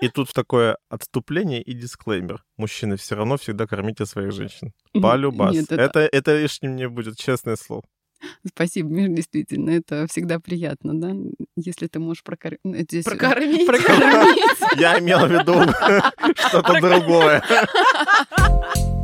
[0.00, 2.44] И тут такое отступление и дисклеймер.
[2.58, 4.72] Мужчины все равно всегда кормите своих женщин.
[4.92, 5.54] Полюбас.
[5.54, 5.82] Нет, это...
[5.82, 7.82] это- Это, лишним не будет, честное слово.
[8.46, 11.12] Спасибо, Миш, действительно, это всегда приятно, да?
[11.56, 12.60] Если ты можешь прокормить...
[12.90, 13.04] Здесь...
[13.04, 13.66] Прокормить.
[13.66, 14.58] Прокормить.
[14.80, 15.54] Я имел в виду
[16.48, 17.42] что-то другое.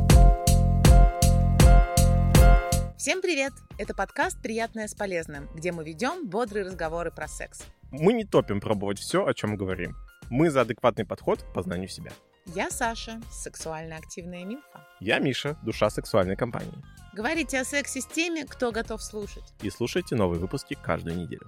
[2.97, 3.51] Всем привет!
[3.77, 7.63] Это подкаст «Приятное с полезным», где мы ведем бодрые разговоры про секс.
[7.91, 9.93] Мы не топим пробовать все, о чем говорим.
[10.29, 12.11] Мы за адекватный подход к познанию себя.
[12.45, 14.85] Я Саша, сексуально активная нимфа.
[14.99, 16.73] Я Миша, душа сексуальной компании.
[17.13, 19.53] Говорите о сексе с теми, кто готов слушать.
[19.61, 21.45] И слушайте новые выпуски каждую неделю.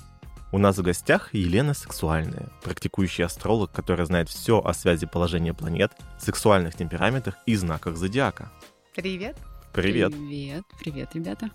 [0.52, 5.91] У нас в гостях Елена Сексуальная, практикующий астролог, которая знает все о связи положения планет,
[6.18, 8.52] сексуальных темпераментах и знаках зодиака.
[8.96, 9.38] Привет!
[9.73, 10.13] Привет.
[10.13, 11.49] Привет, привет, ребята.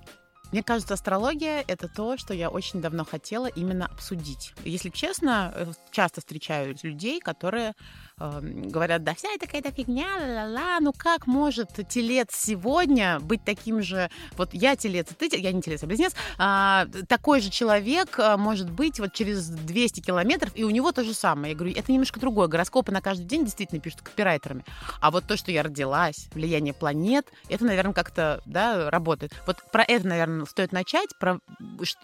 [0.53, 4.53] Мне кажется, астрология— это то, что я очень давно хотела именно обсудить.
[4.65, 7.75] Если честно, э, часто встречаю людей, которые
[8.21, 13.83] э, говорят, да вся это какая-то фигня, ла-ла-ла, ну как может телец сегодня быть таким
[13.83, 18.37] же, вот я телец, ты, я не телец, а близнец, а, такой же человек а,
[18.37, 21.53] может быть вот через 200 километров, и у него то же самое.
[21.53, 22.49] Я говорю, это немножко другое.
[22.49, 24.65] Гороскопы на каждый день действительно пишут копирайтерами.
[25.01, 29.33] А вот то, что я родилась, влияние планет, это, наверное, как-то, да, работает.
[29.47, 31.41] Вот про это, наверное, стоит начать, про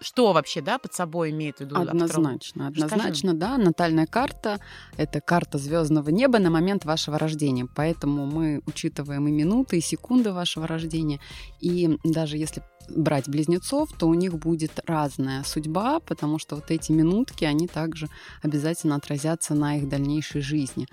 [0.00, 1.76] что вообще, да, под собой имеет в виду?
[1.76, 2.84] Однозначно, Скажи.
[2.84, 3.58] однозначно, да.
[3.58, 4.58] Натальная карта—
[4.96, 7.66] это карта звездного неба на момент вашего рождения.
[7.74, 11.20] Поэтому мы учитываем и минуты, и секунды вашего рождения.
[11.60, 16.92] И даже если брать близнецов, то у них будет разная судьба, потому что вот эти
[16.92, 18.08] минутки, они также
[18.42, 20.86] обязательно отразятся на их дальнейшей жизни.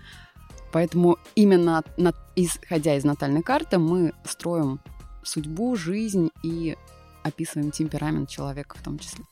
[0.72, 4.80] Поэтому именно на- исходя из натальной карты мы строим
[5.23, 6.75] судьбу, жизнь и
[7.22, 9.23] описываем темперамент человека в том числе.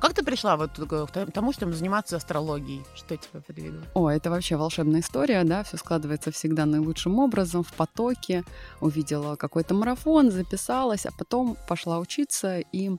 [0.00, 2.82] Как ты пришла вот к тому, чтобы заниматься астрологией?
[2.94, 3.82] Что тебя подвигло?
[3.92, 8.42] О, это вообще волшебная история, да, все складывается всегда наилучшим образом, в потоке.
[8.80, 12.92] Увидела какой-то марафон, записалась, а потом пошла учиться, и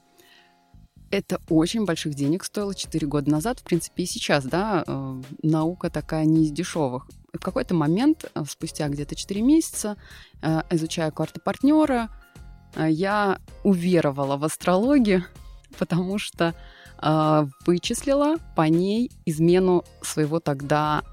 [1.10, 5.90] это очень больших денег стоило 4 года назад, в принципе, и сейчас, да, э, наука
[5.90, 7.08] такая не из дешевых.
[7.34, 9.98] В какой-то момент, э, спустя где-то 4 месяца,
[10.42, 12.10] э, изучая карту партнера,
[12.78, 15.26] я уверовала в астрологию,
[15.78, 16.56] потому что
[17.66, 21.04] вычислила по ней измену своего тогда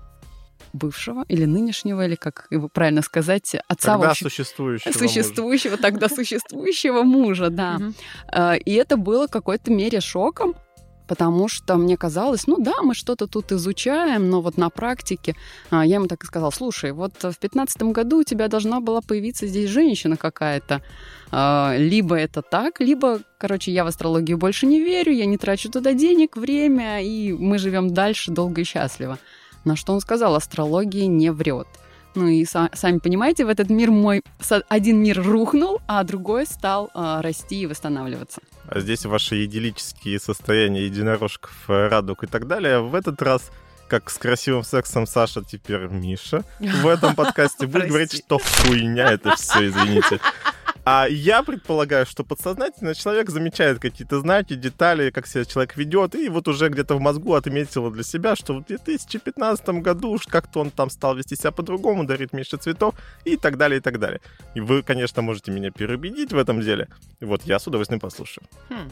[0.75, 4.98] бывшего или нынешнего, или как его правильно сказать, отца Тогда вообще- существующего мужа.
[5.09, 7.78] существующего, тогда существующего мужа, да.
[8.31, 10.54] Э, И это было в какой-то мере шоком,
[11.09, 15.35] потому что мне казалось, ну да, мы что-то тут изучаем, но вот на практике
[15.71, 19.01] а, я ему так и сказала, слушай, вот в пятнадцатом году у тебя должна была
[19.01, 20.83] появиться здесь женщина какая-то.
[21.31, 25.71] А, Либо это так, либо, короче, я в астрологию больше не верю, я не трачу
[25.71, 29.19] туда денег, время, и мы живем дальше долго и счастливо.
[29.65, 31.67] На что он сказал, астрология не врет.
[32.15, 34.23] Ну и са- сами понимаете, в этот мир мой
[34.69, 38.41] один мир рухнул, а другой стал а, расти и восстанавливаться.
[38.69, 42.81] А здесь ваши идиллические состояния единорожков, э, радуг и так далее.
[42.81, 43.51] В этот раз,
[43.89, 49.37] как с красивым сексом Саша, теперь Миша, в этом подкасте будет говорить, что хуйня это
[49.37, 50.21] все, извините.
[50.91, 56.31] А я предполагаю, что подсознательно человек замечает какие-то знаки, детали, как себя человек ведет, и
[56.31, 60.71] вот уже где-то в мозгу отметила для себя, что в 2015 году уж как-то он
[60.71, 62.94] там стал вести себя по-другому, дарит меньше цветов
[63.27, 64.22] и так далее, и так далее.
[64.54, 66.88] И вы, конечно, можете меня переубедить в этом деле.
[67.21, 68.47] И вот я с удовольствием послушаю.
[68.71, 68.91] Хм.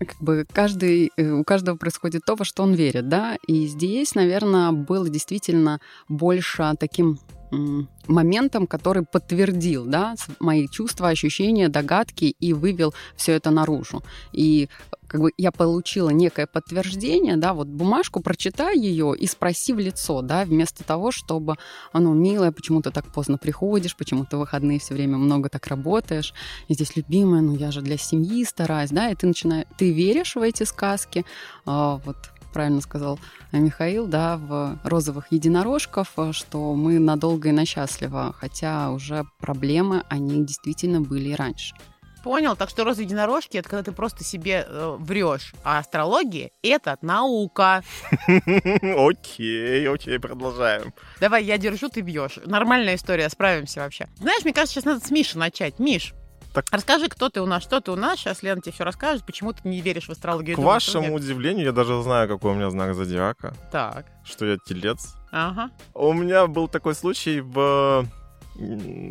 [0.00, 4.16] Как бы каждый, э, у каждого происходит то, во что он верит, да, и здесь,
[4.16, 7.20] наверное, было действительно больше таким
[7.50, 14.02] моментом, который подтвердил, да, мои чувства, ощущения, догадки и вывел все это наружу.
[14.32, 14.68] И
[15.08, 20.20] как бы я получила некое подтверждение, да, вот бумажку, прочитай ее и спроси в лицо,
[20.22, 21.56] да, вместо того, чтобы,
[21.92, 25.66] оно милое, почему ты так поздно приходишь, почему ты в выходные все время много так
[25.66, 26.34] работаешь,
[26.68, 30.36] и здесь любимая, ну я же для семьи стараюсь, да, и ты начинаешь, ты веришь
[30.36, 31.24] в эти сказки,
[31.64, 32.16] а, вот
[32.58, 33.20] правильно сказал
[33.52, 40.02] э, Михаил, да, в розовых единорожков, э, что мы надолго и насчастливо, хотя уже проблемы,
[40.08, 41.76] они действительно были и раньше.
[42.24, 46.98] Понял, так что розы единорожки это когда ты просто себе э, врешь, а астрология это
[47.00, 47.84] наука.
[48.26, 50.92] Окей, окей, продолжаем.
[51.20, 52.40] Давай, я держу, ты бьешь.
[52.44, 54.08] Нормальная история, справимся вообще.
[54.16, 55.78] Знаешь, мне кажется, сейчас надо с Миши начать.
[55.78, 56.12] Миш,
[56.54, 58.18] Так- расскажи, кто ты у нас, что ты у нас.
[58.18, 60.56] Сейчас Лена тебе все расскажет, почему ты не веришь в астрологию.
[60.56, 64.56] К что вашему удивлению, я даже знаю, какой у меня знак зодиака, Так, что я
[64.58, 65.14] телец.
[65.30, 65.70] ага.
[65.94, 68.06] У меня был такой случай в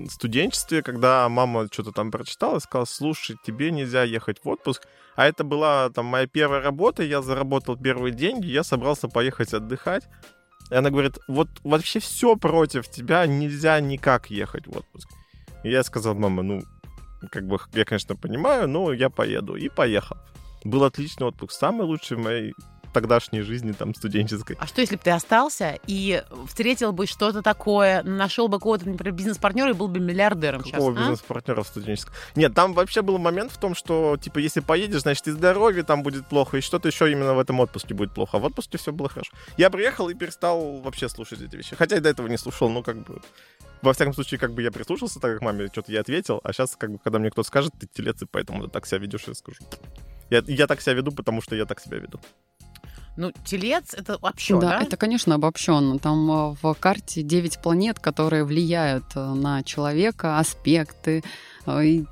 [0.09, 4.83] студенчестве, когда мама что-то там прочитала, сказала, слушай, тебе нельзя ехать в отпуск.
[5.15, 10.03] А это была там моя первая работа, я заработал первые деньги, я собрался поехать отдыхать.
[10.69, 15.07] И она говорит, вот вообще все против тебя, нельзя никак ехать в отпуск.
[15.63, 16.61] И я сказал, мама, ну,
[17.31, 19.55] как бы, я, конечно, понимаю, но я поеду.
[19.55, 20.17] И поехал.
[20.63, 22.53] Был отличный отпуск, самый лучший в моей
[22.97, 24.57] тогдашней жизни там студенческой.
[24.59, 29.13] А что, если бы ты остался и встретил бы что-то такое, нашел бы кого-то, например,
[29.13, 30.97] бизнес-партнера и был бы миллиардером Какого сейчас?
[30.97, 30.99] а?
[31.01, 32.15] бизнес-партнера в студенческом?
[32.35, 36.01] Нет, там вообще был момент в том, что, типа, если поедешь, значит, и здоровье там
[36.01, 38.37] будет плохо, и что-то еще именно в этом отпуске будет плохо.
[38.37, 39.31] А в отпуске все было хорошо.
[39.57, 41.75] Я приехал и перестал вообще слушать эти вещи.
[41.75, 43.21] Хотя и до этого не слушал, но как бы...
[43.81, 46.75] Во всяком случае, как бы я прислушался, так как маме что-то я ответил, а сейчас,
[46.75, 49.33] как бы, когда мне кто-то скажет, ты телец, и поэтому ты так себя ведешь, я
[49.33, 49.59] скажу.
[50.29, 52.19] Я, я так себя веду, потому что я так себя веду.
[53.17, 54.77] Ну, телец это вообще, да?
[54.77, 55.97] да, это, конечно, обобщенно.
[55.97, 61.23] Там э, в карте 9 планет, которые влияют э, на человека, аспекты,
[61.65, 62.05] э, и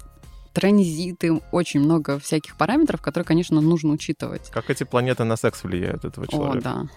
[0.55, 4.49] транзиты, очень много всяких параметров, которые, конечно, нужно учитывать.
[4.51, 6.57] Как эти планеты на секс влияют этого человека?
[6.57, 6.87] О, да.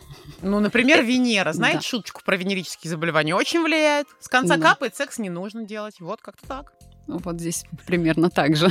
[0.43, 1.53] Ну, например, Венера.
[1.53, 1.83] Знаете Да.
[1.83, 3.35] шуточку про венерические заболевания?
[3.35, 4.07] Очень влияет.
[4.21, 4.63] С конца Да.
[4.63, 6.01] капает, секс не нужно делать.
[6.01, 6.73] Вот как-то так.
[7.09, 8.71] Вот здесь примерно так же.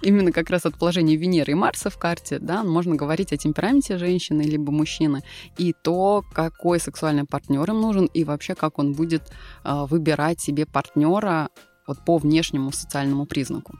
[0.00, 3.98] Именно как раз от положения Венеры и Марса в карте, да, можно говорить о темпераменте
[3.98, 5.22] женщины либо мужчины
[5.58, 9.22] и то, какой сексуальный партнер им нужен и вообще как он будет
[9.64, 11.48] а, выбирать себе партнера
[11.86, 13.74] вот по внешнему социальному признаку.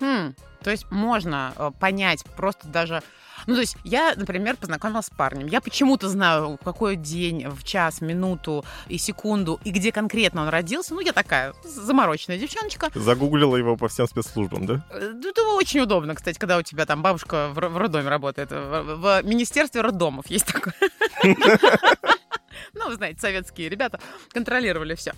[0.00, 3.02] Хм, то есть можно э, понять просто даже...
[3.46, 5.46] Ну, то есть я, например, познакомилась с парнем.
[5.46, 10.48] Я почему-то знаю, в какой день, в час, минуту и секунду, и где конкретно он
[10.50, 10.92] родился.
[10.94, 12.90] Ну, я такая замороченная девчоночка.
[12.94, 14.84] Загуглила его по всем спецслужбам, да?
[14.90, 18.08] Э, ну, Это очень удобно, кстати, когда у тебя там бабушка в, ро- в роддоме
[18.08, 18.50] работает.
[18.50, 20.74] В, в Министерстве роддомов есть такое.
[22.72, 23.98] Ну, вы знаете, советские ребята
[24.32, 25.12] контролировали все.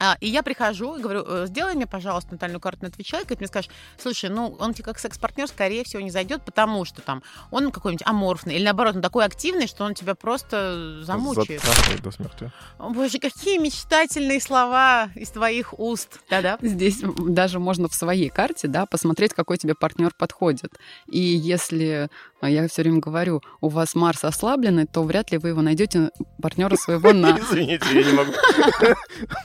[0.00, 3.34] А, и я прихожу и говорю, «Э, сделай мне, пожалуйста, натальную карту на этого человека.
[3.34, 6.84] И ты мне скажешь, слушай, ну, он тебе как секс-партнер, скорее всего, не зайдет, потому
[6.84, 8.54] что там он какой-нибудь аморфный.
[8.56, 11.62] Или наоборот, он такой активный, что он тебя просто замучает.
[11.62, 12.52] Затрахает до смерти.
[12.78, 16.20] О, боже, какие мечтательные слова из твоих уст.
[16.30, 16.58] Да-да.
[16.62, 20.78] Здесь даже можно в своей карте, да, посмотреть, какой тебе партнер подходит.
[21.06, 22.08] И если,
[22.46, 26.76] я все время говорю, у вас Марс ослабленный, то вряд ли вы его найдете партнера
[26.76, 28.32] своего на Извините, я не могу.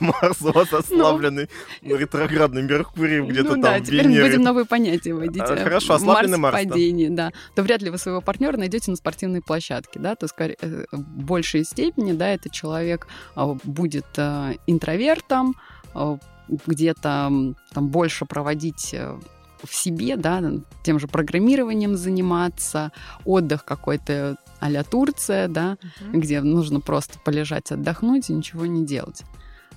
[0.00, 1.48] Марс у вас ослабленный
[1.82, 5.42] ретроградный Меркурий где-то ну да, там в теперь мы будем новые понятия вводить.
[5.42, 6.68] А, хорошо, ослабленный Марс, да.
[6.68, 7.32] падение, да.
[7.56, 11.24] То вряд ли вы своего партнера найдете на спортивной площадке, да, то скорее э, в
[11.24, 15.56] большей степени, да, этот человек а, будет а, интровертом,
[15.94, 16.18] а,
[16.48, 19.18] где-то там больше проводить э,
[19.64, 20.42] в себе, да,
[20.82, 22.92] тем же программированием заниматься,
[23.24, 25.76] отдых какой-то а-ля Турция, да,
[26.12, 29.22] где нужно просто полежать, отдохнуть и ничего не делать.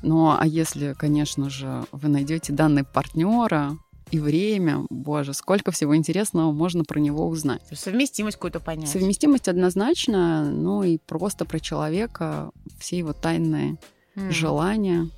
[0.01, 3.78] Ну, а если, конечно же, вы найдете данные партнера
[4.12, 7.62] и время, боже, сколько всего интересного можно про него узнать.
[7.74, 8.89] Совместимость какую-то понять.
[8.89, 13.78] Совместимость однозначно, ну и просто про человека, все его тайные
[14.16, 14.31] М.
[14.31, 15.10] желания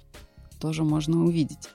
[0.59, 1.69] тоже можно увидеть.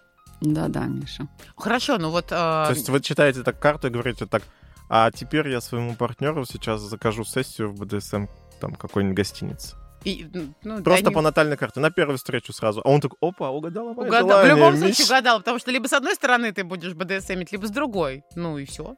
[0.45, 1.27] Да-да, Миша.
[1.57, 2.27] Хорошо, ну вот...
[2.27, 4.43] э, То есть вы читаете так карту и говорите так,
[4.91, 8.27] а теперь я своему партнеру сейчас закажу сессию в БДСМ
[8.61, 9.75] там какой-нибудь гостинице.
[10.05, 10.27] и,
[10.63, 12.83] ну, Просто да, по натальной карте, на первую встречу сразу.
[12.85, 14.27] А он такой, опа, угадала мое Угадал.
[14.27, 14.81] В желание, любом Миш».
[14.97, 18.23] случае угадал, потому что либо с одной стороны ты будешь БДСМить, либо с другой.
[18.37, 18.97] Ну и все.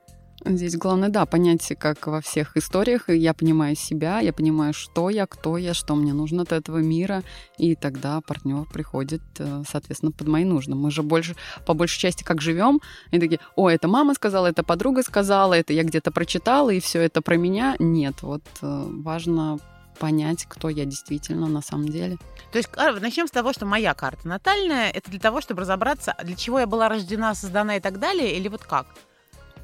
[0.49, 5.27] Здесь главное, да, понять, как во всех историях, я понимаю себя, я понимаю, что я,
[5.27, 7.25] кто я, что мне нужно от этого мира,
[7.59, 10.77] и тогда партнер приходит, э, соответственно, под мои нужды.
[10.77, 11.35] Мы же больше,
[11.67, 15.73] по большей части, как живем, и такие, о, это мама сказала, это подруга сказала, это
[15.73, 17.75] я где-то прочитала, и все это про меня.
[17.81, 19.59] Нет, вот э, важно
[19.99, 22.19] понять, кто я действительно на самом деле.
[22.53, 26.15] То есть а, начнем с того, что моя карта натальная это для того, чтобы разобраться,
[26.23, 28.87] для чего я была рождена, создана и так далее, или вот как.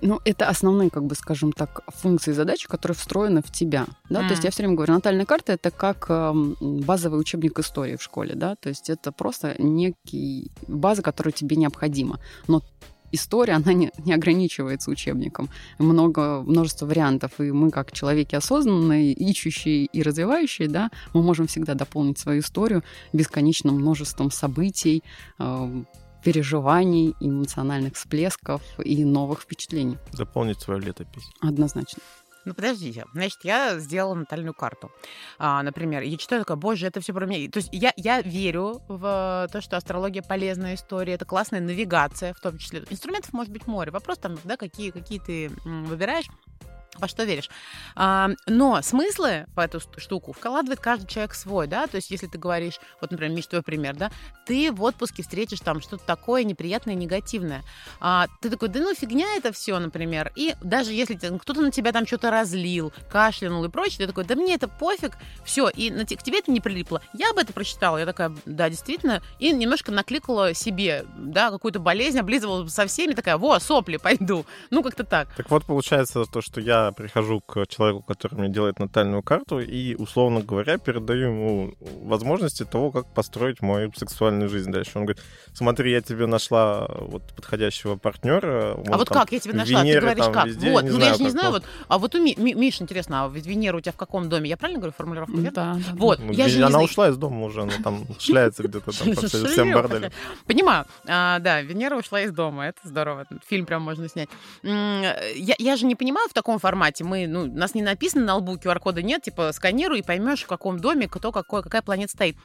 [0.02, 3.86] Ну, это основные, как бы, скажем так, функции задачи, которые встроены в тебя.
[4.10, 4.20] Да?
[4.20, 4.28] Мгм.
[4.28, 8.02] То есть я все время говорю, натальная карта это как эм, базовый учебник истории в
[8.02, 8.56] школе, да.
[8.56, 12.18] То есть это просто некий база, которая тебе необходима.
[12.48, 12.62] Но
[13.12, 15.48] история, она не, не ограничивается учебником.
[15.78, 17.38] Много, множество вариантов.
[17.38, 22.82] И мы, как человеки осознанные, ищущие и развивающие, да, мы можем всегда дополнить свою историю
[23.12, 25.04] бесконечным множеством событий,
[25.38, 25.86] эм,
[26.24, 29.98] переживаний, эмоциональных всплесков и новых впечатлений.
[30.12, 31.28] Заполнить свою летопись.
[31.40, 32.02] Однозначно.
[32.44, 33.04] Ну, подождите.
[33.12, 34.90] Значит, я сделала натальную карту.
[35.38, 37.48] А, например, я читаю такая, боже, это все про меня.
[37.48, 42.40] То есть я, я верю в то, что астрология полезная история, это классная навигация в
[42.40, 42.84] том числе.
[42.90, 43.92] Инструментов может быть море.
[43.92, 46.26] Вопрос там, да, какие, какие ты выбираешь.
[46.98, 47.48] Во что веришь.
[47.96, 52.38] А, но смыслы по эту штуку вкладывает каждый человек свой, да, то есть если ты
[52.38, 54.10] говоришь, вот, например, Миш, твой пример, да,
[54.44, 57.62] ты в отпуске встретишь там что-то такое неприятное, негативное,
[58.00, 61.92] а, ты такой, да ну фигня это все, например, и даже если кто-то на тебя
[61.92, 66.04] там что-то разлил, кашлянул и прочее, ты такой, да мне это пофиг, все, и на,
[66.04, 67.00] к тебе это не прилипло.
[67.14, 72.18] Я бы это прочитала, я такая, да, действительно, и немножко накликала себе, да, какую-то болезнь,
[72.18, 75.34] облизывала со всеми, такая, во, сопли, пойду, ну как-то так.
[75.36, 79.94] Так вот, получается то, что я прихожу к человеку, который мне делает натальную карту, и,
[79.94, 84.90] условно говоря, передаю ему возможности того, как построить мою сексуальную жизнь дальше.
[84.96, 85.22] Он говорит,
[85.54, 88.72] смотри, я тебе нашла вот подходящего партнера.
[88.72, 89.82] а вот там, как я тебе нашла?
[89.82, 90.46] Венеры, Ты говоришь, как?
[90.46, 91.62] Везде, вот, не ну знаю, я же не как, знаю, вот.
[91.62, 94.28] вот, а вот у Ми, Ми- Миш, интересно, а ведь Венера у тебя в каком
[94.28, 94.48] доме?
[94.50, 95.36] Я правильно говорю формулировку?
[95.36, 95.52] верно?
[95.52, 98.04] Да, да, Вот, Ну, я же она не знаю- ушла из дома уже, она там
[98.18, 100.10] шляется где-то там по всем борделям.
[100.46, 100.86] Понимаю.
[101.06, 102.66] А, да, Венера ушла из дома.
[102.66, 103.26] Это здорово.
[103.46, 104.28] Фильм прям можно снять.
[104.62, 105.02] М,
[105.34, 106.71] Я, я же не понимаю в таком формате.
[107.04, 110.46] Мы, ну, у нас не написано на лбу QR-кода нет, типа сканируй и поймешь, в
[110.46, 112.36] каком доме кто какой, какая планета стоит.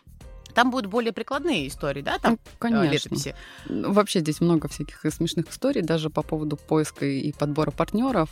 [0.54, 2.92] Там будут более прикладные истории, да, там Ну, Конечно.
[2.92, 3.36] летописи.
[3.68, 8.30] Ну, Вообще здесь много всяких смешных историй, даже по поводу поиска и подбора партнеров.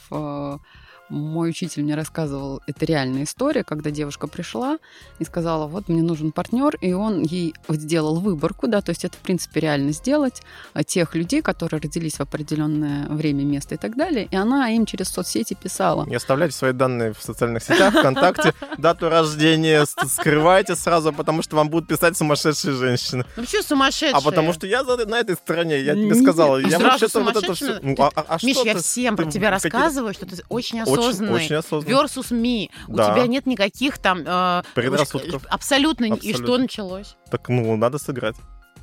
[1.09, 4.79] Мой учитель мне рассказывал, это реальная история, когда девушка пришла
[5.19, 9.15] и сказала, вот мне нужен партнер, и он ей сделал выборку, да, то есть это
[9.15, 10.41] в принципе реально сделать
[10.73, 14.85] а, тех людей, которые родились в определенное время, место и так далее, и она им
[14.85, 16.05] через соцсети писала.
[16.05, 21.69] Не оставляйте свои данные в социальных сетях, ВКонтакте, дату рождения скрывайте сразу, потому что вам
[21.69, 23.25] будут писать сумасшедшие женщины.
[23.35, 24.11] Ну почему сумасшедшие?
[24.13, 27.79] А потому что я на этой стороне, я тебе сказала, я вот это все...
[27.81, 31.33] Ну, а, а- Миш, я всем про тебя рассказываю, что ты очень Очень, осознанный.
[31.33, 31.97] очень осознанный.
[31.97, 32.69] Versus me.
[32.87, 33.13] У Да.
[33.13, 34.23] тебя нет никаких там...
[34.25, 35.45] э, Предрассудков.
[35.49, 36.05] Абсолютно.
[36.05, 36.43] И Абсолютно.
[36.45, 37.15] что началось?
[37.31, 38.35] Так, ну, надо сыграть.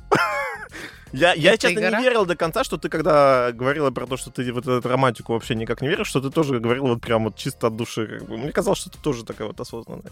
[1.11, 1.99] Я, я честно, игра?
[1.99, 5.33] не верил до конца, что ты, когда говорила про то, что ты вот эту романтику
[5.33, 8.07] вообще никак не веришь, что ты тоже говорила вот прям вот чисто от души.
[8.19, 8.35] Как бы.
[8.37, 10.03] Мне казалось, что ты тоже такая вот осознанная.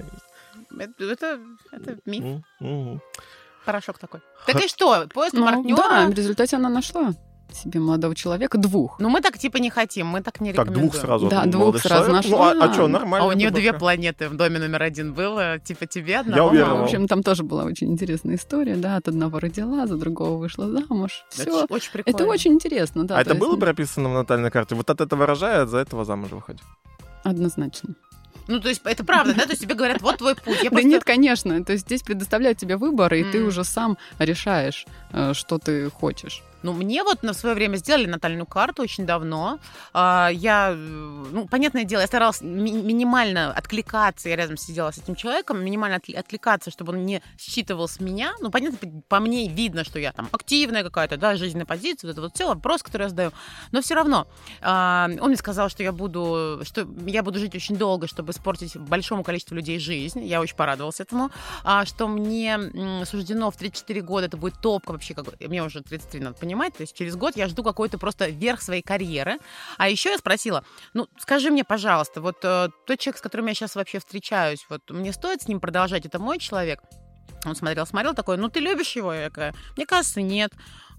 [0.77, 1.39] Это, это,
[1.72, 2.43] это миф.
[3.65, 4.22] Порошок такой.
[4.46, 5.08] Так и что?
[5.13, 5.75] Поиск Ну, партнера?
[5.77, 7.13] да, в результате она нашла
[7.55, 9.00] себе молодого человека, двух.
[9.00, 10.89] Ну, мы так типа не хотим, мы так не Так, рекомендуем.
[10.89, 11.29] двух сразу.
[11.29, 12.25] Да, двух сразу человек.
[12.29, 12.65] Ну, нашла.
[12.65, 13.25] а, что, нормально.
[13.25, 13.79] А у это нее две было.
[13.79, 16.36] планеты в доме номер один было, типа тебе одна.
[16.38, 16.70] Я Ну, уверен.
[16.77, 20.70] в общем, там тоже была очень интересная история, да, от одного родила, за другого вышла
[20.70, 21.24] замуж.
[21.29, 21.65] Все.
[21.70, 22.15] очень прикольно.
[22.15, 23.15] Это очень интересно, да.
[23.15, 24.75] А то это есть, было прописано в натальной карте?
[24.75, 26.62] Вот от этого рожает, за этого замуж выходит.
[27.24, 27.96] Однозначно.
[28.48, 29.43] Ну, то есть это правда, да?
[29.43, 30.58] То есть тебе говорят, вот твой путь.
[30.58, 30.88] Я Да просто...
[30.88, 31.63] нет, конечно.
[31.63, 33.48] То есть здесь предоставляют тебе выбор, и ты М.
[33.48, 36.41] уже сам решаешь, э, что ты хочешь.
[36.63, 39.60] Ну, мне вот на свое время сделали натальную карту очень давно.
[39.94, 44.30] А, Я, ну, понятное дело, я старалась ми- минимально откликаться.
[44.30, 48.34] Я рядом сидела с этим человеком, минимально отли- откликаться, чтобы он не считывал с меня.
[48.41, 48.77] Ну, понятно,
[49.08, 52.48] по- мне видно, что я там активная какая-то, да, жизненная позиция, вот это вот все,
[52.48, 53.32] вопрос, который я задаю.
[53.72, 54.27] Но все равно
[54.62, 58.77] а, он мне сказал, что я буду, что я буду жить очень долго, чтобы испортить
[58.77, 60.24] большому количеству людей жизнь.
[60.25, 61.32] Я очень порадовалась этому.
[61.63, 62.60] А, что мне
[63.06, 66.81] суждено в 34 года, это будет топка вообще, как, мне уже 33, надо понимать, то
[66.81, 69.38] есть через год я жду какой-то просто верх своей карьеры.
[69.77, 73.53] А еще я спросила, ну, скажи мне, пожалуйста, вот э, тот человек, с которым я
[73.53, 76.81] сейчас вообще встречаюсь, вот мне стоит с ним продолжать, это мой человек?
[77.46, 79.13] Он смотрел, смотрел, такой, ну, ты любишь его?
[79.13, 80.51] Я такая, мне кажется, нет.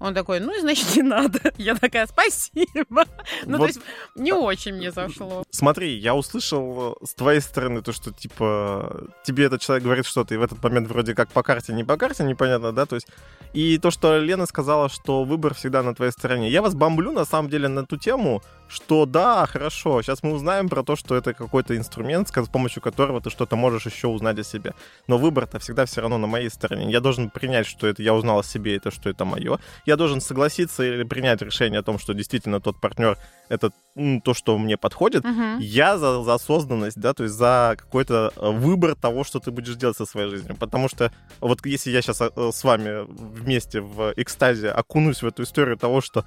[0.03, 1.39] Он такой, ну, значит, не надо.
[1.59, 3.05] Я такая, спасибо.
[3.47, 3.67] Ну, то Вот.
[3.69, 3.81] есть
[4.17, 5.45] не очень мне зашло.
[5.51, 10.35] Смотри, я услышал э, с твоей стороны то, что, типа, тебе этот человек говорит что-то,
[10.35, 13.09] и в этот момент вроде как по карте, не по карте, непонятно, да, то есть...
[13.55, 16.49] И то, что Лена сказала, что выбор всегда на твоей стороне.
[16.49, 20.71] Я вас бомблю, на самом деле, на ту тему, что да, хорошо, сейчас мы узнаем
[20.71, 24.45] про то, что это какой-то инструмент, с помощью которого ты что-то можешь еще узнать о
[24.45, 24.73] себе.
[25.07, 26.91] Но выбор-то всегда все равно на моей стороне.
[26.91, 29.59] Я должен принять, что это я узнал о себе, это что это мое.
[29.85, 33.19] Я должен согласиться или принять решение о том, что действительно тот партнер
[33.49, 35.25] это м, то, что мне подходит.
[35.25, 35.59] Мгм.
[35.59, 39.77] Я за, за осознанность, да, то есть за какой-то э, выбор того, что ты будешь
[39.77, 40.57] делать со своей жизнью.
[40.59, 45.77] Потому что вот если я сейчас с вами вместе в экстазе окунусь в эту историю
[45.77, 46.25] того, что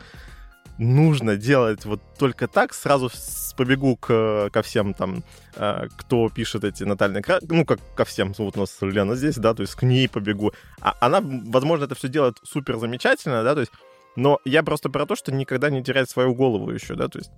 [0.78, 3.10] нужно делать вот только так, сразу
[3.56, 5.24] побегу к, ко всем там,
[5.56, 9.36] э, кто пишет эти натальные кра- ну, как ко всем, вот у нас Лена здесь,
[9.36, 10.52] да, то есть к ней побегу.
[10.82, 13.72] А она, возможно, это все делает супер замечательно, да, то есть,
[14.16, 17.32] но я просто про то, что никогда не терять свою голову еще, да, то есть,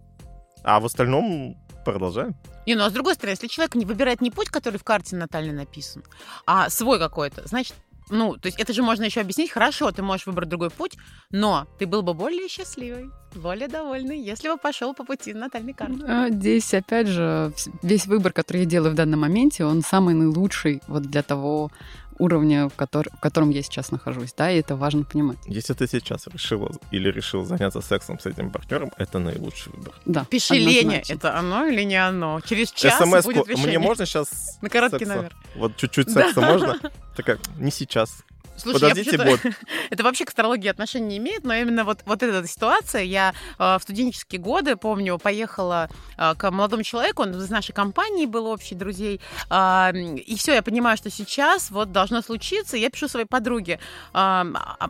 [0.64, 2.36] а в остальном продолжаем.
[2.66, 5.16] Не, ну а с другой стороны, если человек не выбирает не путь, который в карте
[5.16, 6.04] натальной написан,
[6.46, 7.76] а свой какой-то, значит,
[8.10, 10.98] ну, то есть это же можно еще объяснить, хорошо, ты можешь выбрать другой путь,
[11.32, 13.10] но ты был бы более счастливый.
[13.36, 16.04] более довольный, если бы пошел по пути натальной карты.
[16.08, 17.52] А, Здесь, опять же,
[17.84, 21.70] весь выбор, который я делаю в данном моменте, он самый наилучший вот для того
[22.20, 25.38] уровня, в, котор- в котором я сейчас нахожусь, да, и это важно понимать.
[25.46, 29.94] Если ты сейчас решила или решил заняться сексом с этим партнером, это наилучший выбор.
[30.06, 32.42] Да, Пиши Лене, это оно или не оно?
[32.42, 33.68] Через час будет решение.
[33.68, 35.16] мне можно сейчас На короткий секса?
[35.16, 35.36] номер.
[35.56, 36.80] Вот чуть-чуть секса можно?
[37.16, 38.24] Такая, не сейчас.
[38.58, 39.40] Слушай, Подождите, бот.
[39.90, 43.78] Это вообще к астрологии отношения не имеет, но именно вот, вот эта ситуация, я э,
[43.78, 48.76] в студенческие годы, помню, поехала э, к молодому человеку, он из нашей компании был общий
[48.76, 53.80] друзей, а, и все, я понимаю, что сейчас вот должно случиться, я пишу своей подруге,
[54.14, 54.46] а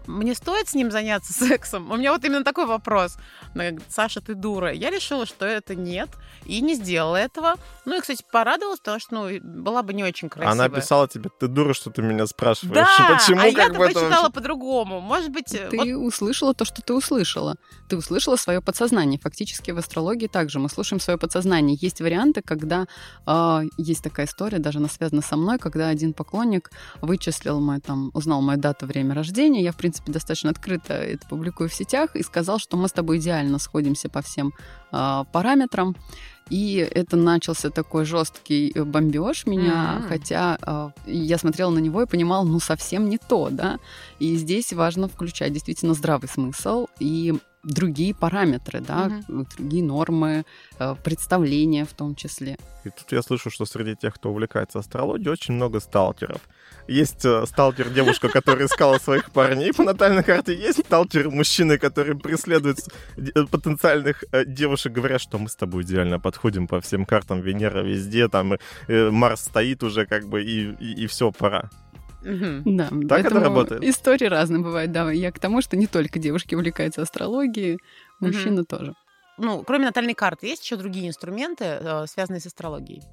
[0.08, 1.92] мне стоит с ним заняться сексом?
[1.92, 3.18] У меня вот именно такой вопрос.
[3.54, 4.72] Она говорит, Саша, ты дура.
[4.72, 6.10] Я решила, что это нет,
[6.46, 7.56] и не сделала этого.
[7.86, 10.52] Ну и, кстати, порадовалась, потому что, ну, была бы не очень красивая.
[10.52, 12.76] Она писала тебе, ты дура, что ты меня спрашиваешь.
[12.76, 15.02] Да, Почему а как я-то бы это по-другому.
[15.02, 17.56] Может быть, э, Ты вот услышала то, что ты услышала.
[17.88, 19.20] Ты услышала свое подсознание.
[19.20, 21.78] Фактически в астрологии также мы слушаем свое подсознание.
[21.80, 22.88] Есть варианты, когда
[23.26, 26.72] э, есть такая история, даже она связана со мной, когда один поклонник
[27.02, 29.64] вычислил мой там, узнал мою дату, время рождения.
[29.64, 33.18] Я, в принципе, достаточно открыто это публикую в сетях и сказал, что мы с тобой
[33.18, 34.54] идеально сходимся по всем
[34.92, 35.96] э, параметрам.
[36.50, 40.08] И это начался такой жесткий бомбеж меня, Мгм.
[40.10, 43.80] хотя э, я смотрела на него и понимала, ну совсем не то, да.
[44.20, 50.46] И здесь важно включать действительно здравый смысл и другие параметры, да, другие нормы,
[50.80, 52.58] э, представления в том числе.
[52.86, 56.42] И тут я слышу, что среди тех, кто увлекается астрологией, очень много сталкеров.
[56.88, 60.54] Есть э, сталкер-девушка, которая искала своих парней по натальной карте.
[60.54, 62.80] Есть сталкер-мужчины, которые преследуют
[63.18, 67.42] э, потенциальных э, девушек, говорят, что мы с тобой идеально подходим по всем картам.
[67.42, 68.54] Венера везде, там
[68.88, 71.70] э, Марс стоит уже как бы, и, все, пора.
[72.28, 72.78] Мгм.
[72.78, 73.84] Да, Так это работает?
[73.84, 75.10] Истории разные бывают, да.
[75.12, 77.80] Я к тому, что не только девушки увлекаются астрологией,
[78.20, 78.94] мужчины тоже.
[79.38, 83.04] Ну, кроме натальной карты, есть еще другие инструменты, э, связанные с астрологией?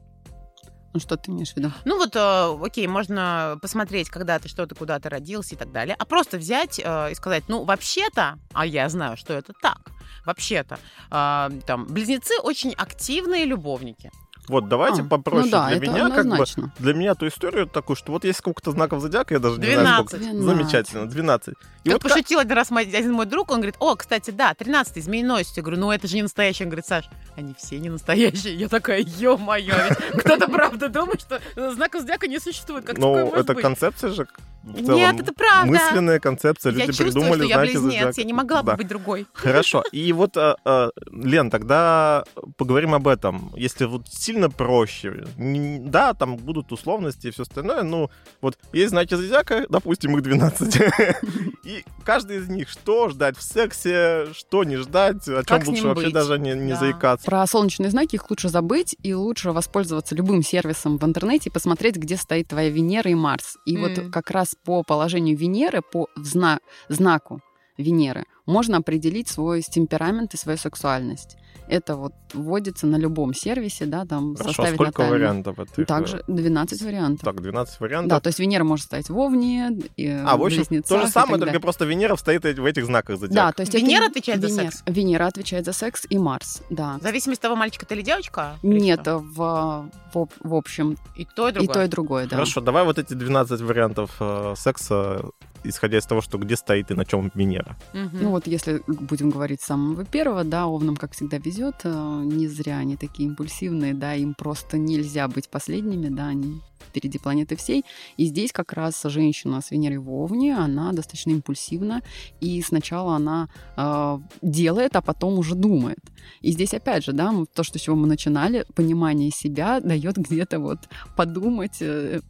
[0.94, 1.71] Ну что ты имеешь в виду?
[1.85, 5.71] Ну вот, э, окей, можно посмотреть, когда ты, что ты, куда ты родился и так
[5.71, 9.90] далее, а просто взять э, и сказать, ну, вообще-то, а я знаю, что это так,
[10.25, 10.78] вообще-то,
[11.11, 14.11] э, там, близнецы очень активные любовники.
[14.47, 16.73] Вот, давайте А, попроще ну да, для это меня, как бы, однозначно.
[16.79, 20.05] для меня ту историю такую, что вот есть сколько-то знаков зодиака, я даже не знаю
[20.05, 20.23] 12.
[20.23, 20.43] сколько.
[20.43, 21.49] Замечательно, 12.
[21.49, 21.55] И
[21.89, 24.53] Как вот как- пошутил один раз мой- один мой друг, он говорит, о, кстати, да,
[24.53, 25.57] 13-й, змееносец.
[25.57, 26.65] Я говорю, ну это же не настоящий.
[26.65, 28.55] Он говорит, Саш, они все не настоящие.
[28.55, 29.75] Я такая, ё-моё,
[30.13, 31.41] ведь кто-то правда думает, что
[31.75, 32.85] знаков зодиака не существует.
[32.85, 34.27] Как такое ну, это концепция же
[34.64, 35.71] в целом, Нет, это правда.
[35.71, 36.73] мысленная концепция.
[36.73, 38.21] Я Люди чувствую, придумали что я знаки близнец, зодиака.
[38.21, 38.77] я не могла бы Да.
[38.77, 39.27] быть другой.
[39.33, 39.83] Хорошо.
[39.92, 42.24] И вот, э, э, Лен, тогда
[42.57, 43.53] поговорим об этом.
[43.57, 49.14] Если вот сильно проще, да, там будут условности и все остальное, ну, вот есть знаки
[49.14, 50.81] зодиака, допустим, их 12.
[51.64, 56.11] И каждый из них, что ждать в сексе, что не ждать, о чем лучше вообще
[56.11, 57.24] даже не, заикаться.
[57.27, 61.96] Про солнечные знаки их лучше забыть и лучше воспользоваться любым сервисом в интернете и посмотреть,
[61.96, 63.57] где стоит твоя Венера и Марс.
[63.64, 67.40] И вот как раз по положению Венеры, по зна- знаку
[67.79, 71.37] Венеры, можно определить свой темперамент и свою сексуальность.
[71.68, 75.18] Это вот вводится на любом сервисе, да, там Хорошо, а составить сколько натальную.
[75.20, 75.87] вариантов этих?
[75.87, 77.24] Также 12 вариантов.
[77.24, 78.22] Так, 12 Да, вариантов.
[78.22, 81.11] то есть Венера может стоять в Овне, и, а, в общем, Близнецах то же и
[81.11, 83.46] самое, только просто Венера стоит в этих знаках зодиака.
[83.48, 84.83] Да, то есть это Венера не- отвечает за Венера- секс?
[84.87, 86.98] Венера отвечает за секс и Марс, да.
[86.98, 88.57] В зависимости от того, мальчик ты или девочка?
[88.62, 89.18] Нет, что?
[89.18, 91.74] в, в, в общем, И то, и и другое.
[91.74, 92.37] то, и другое, да.
[92.37, 95.24] Хорошо, давай вот эти 12 вариантов э, секса,
[95.64, 97.77] исходя из того, что где стоит и на чем Венера.
[97.92, 98.18] Мгм.
[98.20, 101.77] Ну вот если будем говорить с самого первого, да, овнам, как всегда, везет.
[101.85, 107.18] э, Не зря они такие импульсивные, да, им просто нельзя быть последними, да, они впереди
[107.18, 107.85] планеты всей.
[108.16, 112.03] И здесь как раз женщина с Венерой в Овне, она достаточно импульсивна,
[112.40, 115.99] и сначала она э, делает, а потом уже думает.
[116.40, 120.59] И здесь опять же, да, то, что с чего мы начинали, понимание себя дает где-то
[120.59, 120.79] вот
[121.16, 122.20] подумать, э,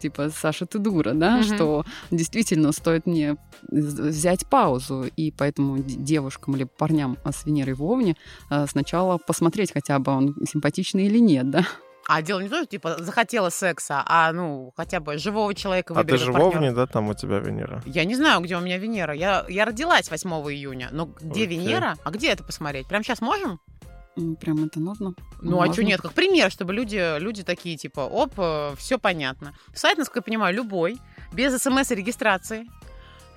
[0.00, 1.42] типа, Саша, ты дура, да, Мгм.
[1.44, 3.36] что действительно стоит мне
[3.68, 8.16] взять паузу, и поэтому девушкам или парням с Венерой в Овне
[8.50, 11.66] э, сначала посмотреть хотя бы, он симпатичный или нет, да.
[12.08, 15.96] А дело не то, что типа захотела секса, а ну хотя бы живого человека А
[15.96, 16.56] ты выбери же за в партнёра.
[16.56, 17.82] Овне, да, там у тебя Венера?
[17.84, 19.12] Я не знаю, где у меня Венера.
[19.12, 20.88] Я, я родилась 8 июня.
[20.92, 21.58] Но где Окей.
[21.58, 21.96] Венера?
[22.04, 22.86] А где это посмотреть?
[22.86, 23.60] Прямо сейчас можем?
[24.40, 25.14] Прям это нужно.
[25.42, 25.72] Ну, а Можно.
[25.74, 26.00] что нет?
[26.00, 28.32] Как пример, чтобы люди, люди такие, типа, оп,
[28.78, 29.54] все понятно.
[29.74, 30.98] Сайт, насколько я понимаю, любой,
[31.32, 32.66] без смс и регистрации.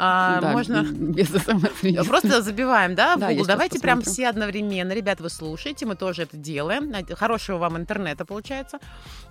[0.02, 0.82] А, Да, можно...
[0.84, 2.08] без смс.
[2.08, 3.46] Просто забиваем, да, в Да, Google.
[3.46, 4.14] Давайте прям посмотрю.
[4.14, 4.94] все одновременно.
[4.94, 6.94] Ребят, вы слушаете, мы тоже это делаем.
[7.16, 8.80] Хорошего вам интернета получается.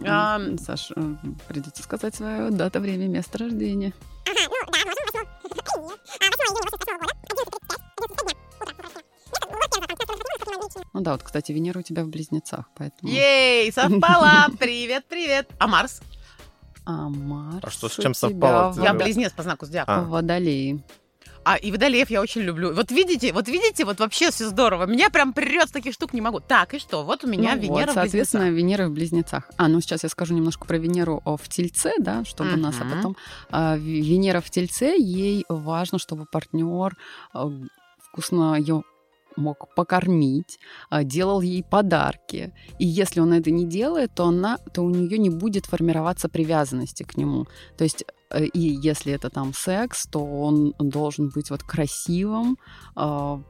[0.06, 1.00] А, Саш, э,
[1.48, 3.94] придется сказать свое дата, время, место рождения.
[10.92, 13.10] Ну да, вот, кстати, Венера у тебя в близнецах, поэтому...
[13.10, 14.46] Ей, совпала!
[14.58, 15.48] Привет, привет!
[15.58, 16.00] А Марс?
[16.90, 18.72] А Марс А что с у чем совпало?
[18.72, 19.96] в Я близнец по знаку зодиака.
[19.96, 20.02] А.
[20.04, 20.82] в Водолее.
[21.44, 22.74] А, и водолеев я очень люблю.
[22.74, 24.86] Вот видите, вот видите, вот вообще все здорово.
[24.86, 26.40] Меня прям прет с таких штук не могу.
[26.40, 27.04] Так, и что?
[27.04, 28.58] Вот у меня Ну Венера вот, в соответственно, близнецах.
[28.68, 29.50] Венера в близнецах.
[29.56, 33.16] А, ну сейчас я скажу немножко про Венеру в Тельце, да, чтобы нас, а потом...
[33.50, 36.96] а, В- Венера в Тельце, ей важно, чтобы партнер
[37.32, 37.50] а,
[38.02, 38.82] вкусно ее
[39.38, 40.58] мог покормить,
[40.90, 42.52] а, делал ей подарки.
[42.78, 47.04] И если он это не делает, то, она, то у нее не будет формироваться привязанности
[47.04, 47.46] к нему.
[47.76, 52.58] То есть э, и если это там секс, то он должен быть вот красивым,
[52.94, 53.42] а,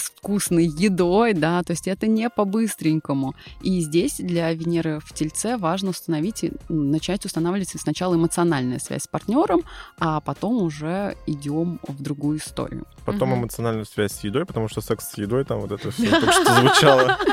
[0.00, 3.34] с вкусной едой, да, то есть это не по-быстренькому.
[3.62, 9.62] И здесь для Венеры в Тельце важно установить, начать устанавливать сначала эмоциональная связь с партнером,
[9.98, 12.86] а потом уже идем в другую историю.
[13.04, 13.40] Потом Мгм.
[13.42, 16.54] эмоциональную связь с едой, потому что секс с едой, там вот это все только что
[16.54, 17.18] звучало.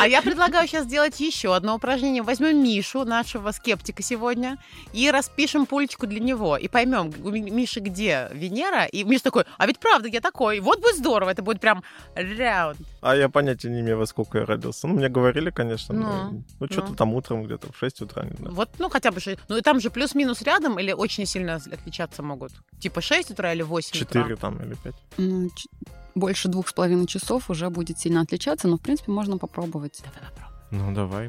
[0.00, 2.22] А я предлагаю сейчас сделать еще одно упражнение.
[2.22, 4.58] Возьмем Мишу, нашего скептика сегодня,
[4.92, 6.56] и распишем пульчику для него.
[6.56, 8.84] И поймем, у Ми- Миши где Венера.
[8.86, 10.60] И Миша такой, а ведь правда, я такой.
[10.60, 11.82] Вот будет здорово, это будет прям
[12.14, 12.78] раунд.
[13.00, 14.86] А я понятия не имею, во сколько я родился.
[14.88, 15.94] Ну, мне говорили, конечно.
[15.94, 16.94] Ну, но- Ну, что-то ну.
[16.96, 18.24] там утром где-то в 6 утра.
[18.24, 18.54] не знаю.
[18.54, 19.38] Вот, ну, хотя бы 6.
[19.48, 22.52] Ну, и там же плюс-минус рядом или очень сильно отличаться могут?
[22.80, 24.22] Типа 6 утра или 8 утра?
[24.22, 24.94] 4 там или 5.
[25.18, 25.50] Ну,
[26.16, 30.02] больше двух с половиной часов уже будет сильно отличаться, но, в принципе, можно попробовать.
[30.02, 30.62] Давай попробуем.
[30.72, 31.28] Ну, давай.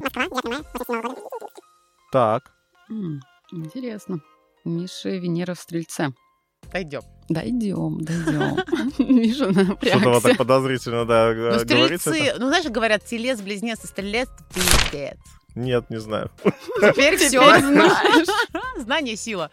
[2.10, 2.50] Так.
[2.90, 3.20] М,
[3.52, 4.20] интересно.
[4.64, 6.12] У Миши Венера в Стрельце.
[6.72, 7.02] Пойдем.
[7.28, 8.56] Дойдем, дойдем.
[8.98, 10.20] Миша Что-то вот напрягся.
[10.22, 12.10] так подозрительно, да, Ну, говорится.
[12.10, 15.18] стрельцы, ну, знаешь, говорят, телец, близнец и стрелец, пиздец.
[15.54, 16.30] Нет, не знаю.
[16.80, 17.40] Теперь все.
[17.60, 18.28] Знаешь.
[18.78, 19.50] Знание сила.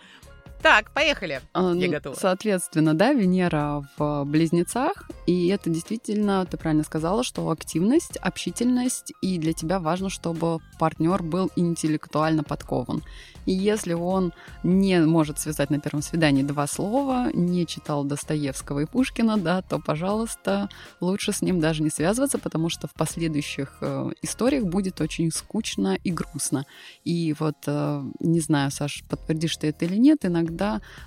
[0.62, 1.42] Так, поехали.
[1.54, 2.16] А, Я готова.
[2.16, 9.38] Соответственно, да, Венера в близнецах, и это действительно, ты правильно сказала, что активность, общительность, и
[9.38, 13.04] для тебя важно, чтобы партнер был интеллектуально подкован.
[13.46, 18.86] И если он не может связать на первом свидании два слова, не читал Достоевского и
[18.86, 24.12] Пушкина, да, то, пожалуйста, лучше с ним даже не связываться, потому что в последующих э,
[24.24, 26.66] историях будет очень скучно и грустно.
[27.04, 30.55] И вот, э, не знаю, Саш, подтвердишь ты это или нет, иногда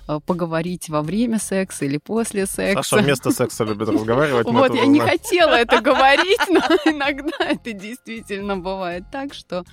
[0.07, 2.83] э, поговорить во время секса или после секса.
[2.83, 4.47] Саша вместо секса любит разговаривать.
[4.47, 9.63] Вот, я не хотела это говорить, но иногда это действительно бывает так, что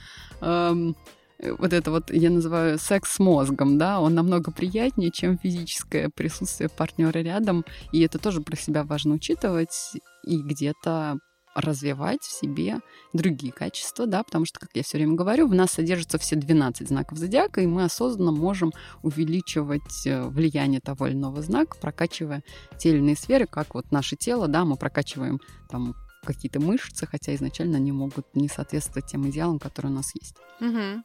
[0.40, 0.96] эм,
[1.38, 6.08] э, вот это вот я называю секс с мозгом, да, он намного приятнее, чем физическое
[6.08, 9.92] присутствие партнера рядом, и это тоже про себя важно учитывать
[10.24, 11.18] и где-то
[11.56, 12.80] развивать в себе
[13.12, 16.88] другие качества, да, потому что, как я все время говорю, в нас содержатся все 12
[16.88, 22.44] знаков зодиака, и мы осознанно можем увеличивать э, влияние того или иного знака, прокачивая
[22.78, 25.40] те или иные сферы, как вот наше тело, да, мы прокачиваем
[25.70, 30.36] там какие-то мышцы, хотя изначально они могут не соответствовать тем идеалам, которые у нас есть.
[30.60, 31.04] Мгм.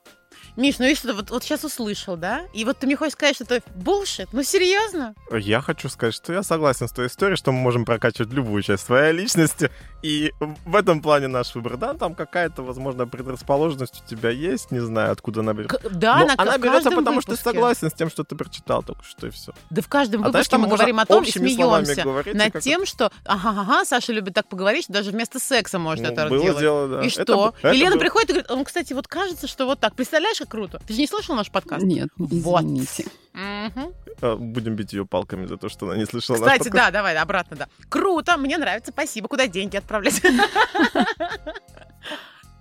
[0.56, 2.42] Миш, ну что, вот, вот сейчас услышал, да?
[2.54, 4.30] И вот ты мне хочешь сказать, что это булшит?
[4.34, 5.14] Ну серьезно?
[5.32, 8.86] Я хочу сказать, что я согласен с той историей, что мы можем прокачивать любую часть
[8.86, 9.72] своей личности.
[10.02, 10.34] И
[10.66, 15.12] в этом плане наш выбор, да, там какая-то, возможно, предрасположенность у тебя есть, не знаю,
[15.12, 15.80] откуда она берется.
[15.92, 17.50] Да, Но на, она в берется, потому что ты выпуске.
[17.52, 19.54] согласен с тем, что ты прочитал только что, и все.
[19.70, 22.86] Да в каждом А дальше выпуске мы говорим о том и смеемся говорить, над тем,
[22.86, 26.60] что ага-ага, Саша любит так поговорить, что даже вместо секса может Ну, это было делать.
[26.60, 27.02] дело, да.
[27.04, 27.54] И Это что?
[27.60, 28.00] это и Лена было.
[28.00, 29.94] приходит и говорит, ну, кстати, вот кажется, что вот так.
[30.22, 30.80] Представляешь, как круто?
[30.86, 31.84] Ты же не слышал наш подкаст?
[31.84, 32.62] Нет, Вот.
[32.64, 33.06] извините.
[33.34, 33.92] Мгм.
[34.22, 36.86] А, Будем бить ее палками за то, что она не слышала наш Кстати, подкаст.
[36.86, 37.68] да, давай, обратно, да.
[37.90, 39.28] Круто, мне нравится, спасибо.
[39.28, 40.22] Куда деньги отправлять?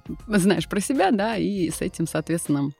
[0.26, 2.70] Знаешь про себя, да, и с этим, соответственно,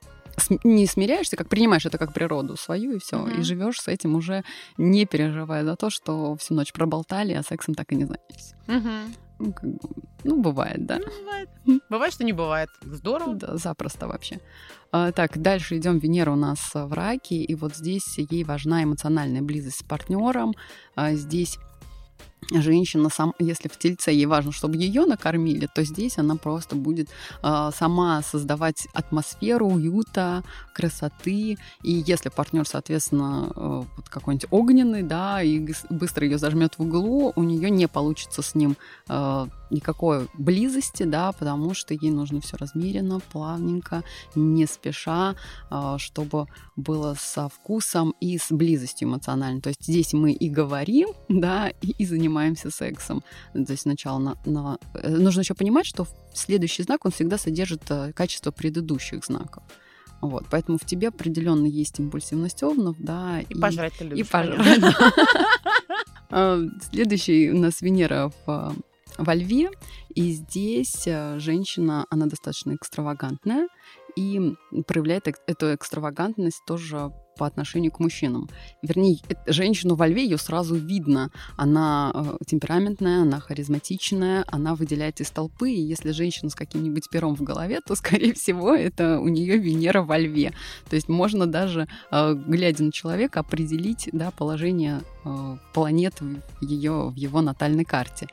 [0.65, 3.19] не смиряешься, как принимаешь это как природу свою, и все.
[3.19, 3.39] Мгм.
[3.39, 4.45] И живешь с этим уже
[4.79, 8.55] не переживая за то, что всю ночь проболтали, а сексом так и не занялись.
[8.67, 9.15] Мгм.
[9.41, 9.79] Ну, как бы,
[10.23, 10.99] ну, бывает, да.
[10.99, 11.49] Ну, бывает.
[11.89, 12.69] Бывает, что не бывает.
[12.83, 13.35] Здорово.
[13.35, 14.39] Да, запросто вообще.
[14.93, 15.99] А, так, дальше идем.
[15.99, 20.55] Венера у нас в раке, и вот здесь ей важна эмоциональная близость с партнером.
[20.95, 21.59] А, здесь
[22.51, 27.09] женщина, сам, если в тельце ей важно, чтобы ее накормили, то здесь она просто будет
[27.43, 31.59] а, сама создавать атмосферу уюта, красоты.
[31.83, 37.33] И если партнер, соответственно, э, вот какой-нибудь огненный, да, и быстро ее зажмет в углу,
[37.37, 38.77] у нее не получится с ним
[39.09, 44.03] э, никакой близости, да, потому что ей нужно все размеренно, плавненько,
[44.35, 45.37] не спеша,
[45.71, 49.61] а, чтобы было со вкусом и с близостью эмоциональной.
[49.61, 52.30] То есть здесь мы и говорим, да, и, и занимаемся
[52.71, 53.23] сексом.
[53.53, 57.83] То есть сначала на, на- э, нужно еще понимать, что следующий знак, он всегда содержит
[57.91, 59.63] э, качество предыдущих знаков.
[60.21, 64.29] Вот, поэтому в тебе определенно есть импульсивность овнов, да, И пожрать ты и любишь.
[64.29, 64.81] пожрать.
[66.33, 66.61] А,
[66.93, 68.73] Следующий у нас Венера в а,
[69.19, 69.71] во льве,
[70.15, 73.69] и здесь э, женщина, она достаточно экстравагантная
[74.17, 74.55] и
[74.87, 77.11] проявляет эту экстравагантность тоже
[77.41, 78.51] по отношению к мужчинам.
[78.83, 81.31] Вернее, женщину во льве ее сразу видно.
[81.57, 85.71] Она э, темпераментная, она харизматичная, она выделяется из толпы.
[85.71, 90.03] И если женщина с каким-нибудь пером в голове, то, скорее всего, это у нее Венера
[90.03, 90.53] во льве.
[90.91, 97.09] То есть можно даже, э, глядя на человека, определить да, положение э, планет в, ее,
[97.09, 98.29] в его натальной карте.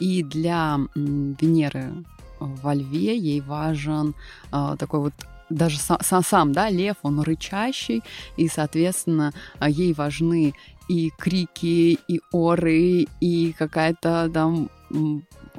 [0.00, 2.04] И для Венеры
[2.40, 4.14] во льве ей важен
[4.50, 5.14] такой вот
[5.50, 8.02] даже сам, сам, да, лев, он рычащий,
[8.36, 10.54] и, соответственно, а, ей важны
[10.88, 14.70] и крики, и оры, и какая-то там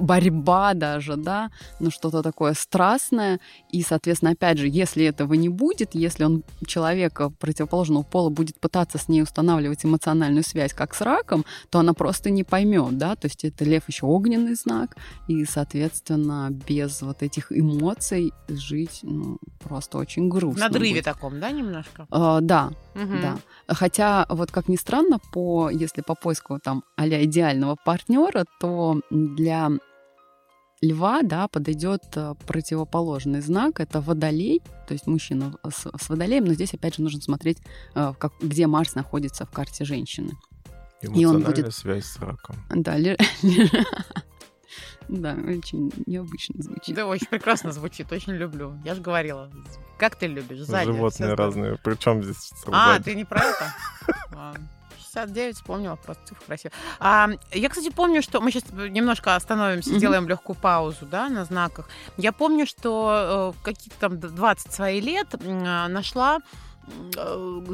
[0.02, 3.40] борьба даже, да, но что-то такое страстное.
[3.70, 8.98] И, соответственно, опять же, если этого не будет, если он человека противоположного пола будет пытаться
[8.98, 13.26] с ней устанавливать эмоциональную связь, как с раком, то она просто не поймет, да, то
[13.26, 14.96] есть это лев еще огненный знак,
[15.28, 20.68] и, соответственно, без вот этих эмоций жить, ну, просто очень грустно.
[20.68, 21.04] В надрыве будет.
[21.04, 22.06] таком, да, немножко?
[22.10, 23.14] А, да, угу.
[23.22, 23.38] да.
[23.68, 29.70] Хотя, вот как ни странно, по, если по поиску там а идеального партнера, то для
[30.82, 36.54] льва, да, подойдет э, противоположный знак, это водолей, то есть мужчина с, с водолеем, но
[36.54, 37.58] здесь опять же нужно смотреть,
[37.94, 40.32] э, как, где Марс находится в карте женщины.
[41.00, 41.72] И он будет...
[41.74, 42.56] связь с раком.
[42.68, 43.16] Да, ли...
[45.08, 46.94] Да, очень необычно звучит.
[46.94, 48.78] Да, очень прекрасно звучит, очень люблю.
[48.84, 49.50] Я же говорила,
[49.98, 50.86] как ты любишь, сзади.
[50.86, 53.74] Животные разные, причем здесь А, ты не про это?
[55.12, 56.72] 69 вспомнила, просто цифра красивая.
[57.00, 60.28] А, я, кстати, помню, что мы сейчас немножко остановимся, mm-hmm.
[60.28, 61.88] легкую паузу, да, на знаках.
[62.16, 66.38] Я помню, что э, какие-то там 20 своих лет э, нашла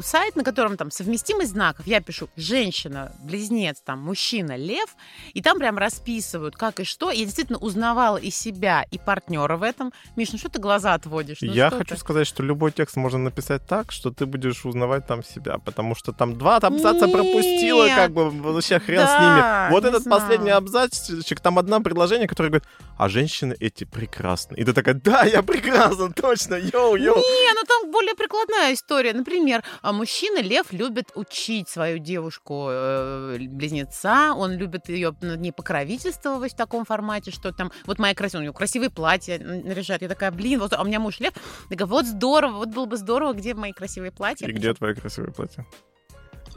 [0.01, 4.95] сайт, на котором там совместимость знаков, я пишу женщина, близнец, там мужчина, лев,
[5.33, 7.11] и там прям расписывают, как и что.
[7.11, 9.91] Я действительно узнавала и себя, и партнера в этом.
[10.15, 11.39] Миш, ну что ты глаза отводишь?
[11.41, 11.99] Ну, я хочу ты?
[11.99, 16.13] сказать, что любой текст можно написать так, что ты будешь узнавать там себя, потому что
[16.13, 17.15] там два абзаца Нет.
[17.15, 19.71] пропустила, как бы вообще хрен да, с ними.
[19.73, 20.21] Вот этот знаю.
[20.21, 22.67] последний абзацчик, там одно предложение, которое говорит,
[22.97, 24.55] а женщины эти прекрасны.
[24.55, 27.15] И ты такая, да, я прекрасна, точно, йоу-йоу.
[27.15, 29.13] Не, ну там более прикладная история история.
[29.13, 36.53] Например, а, мужчина лев любит учить свою девушку э, близнеца, он любит ее ней покровительствовать
[36.53, 40.01] в таком формате, что там вот моя красивая, у него красивые платья наряжает.
[40.01, 41.33] Я такая, блин, вот, а у меня муж лев.
[41.69, 44.47] Я говорю, вот здорово, вот было бы здорово, где мои красивые платья.
[44.47, 45.65] И где твои красивые платья?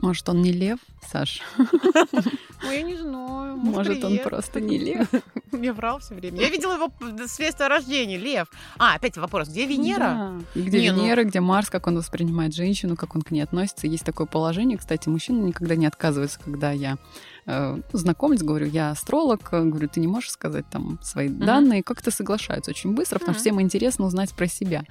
[0.03, 1.41] Может, он не лев, Саш?
[1.57, 3.57] Ну, я не знаю.
[3.57, 5.09] Может, он просто не лев?
[5.53, 6.41] Я врал все время.
[6.41, 6.93] Я видела его
[7.29, 8.49] свидетельство о рождении, лев.
[8.79, 9.99] А, опять вопрос, где Венера?
[9.99, 10.61] Да.
[10.61, 11.29] Где не, ну Венера, ну...
[11.29, 13.87] где Марс, как он воспринимает женщину, как он к ней относится.
[13.87, 16.99] Есть такое положение, кстати, мужчина никогда не отказывается, когда я
[17.47, 21.45] э, знакомлюсь, говорю, я астролог, говорю, ты не можешь сказать там свои mm-hmm.
[21.45, 23.41] данные, как-то соглашаются очень быстро, потому mm-hmm.
[23.41, 24.85] что всем интересно узнать про себя.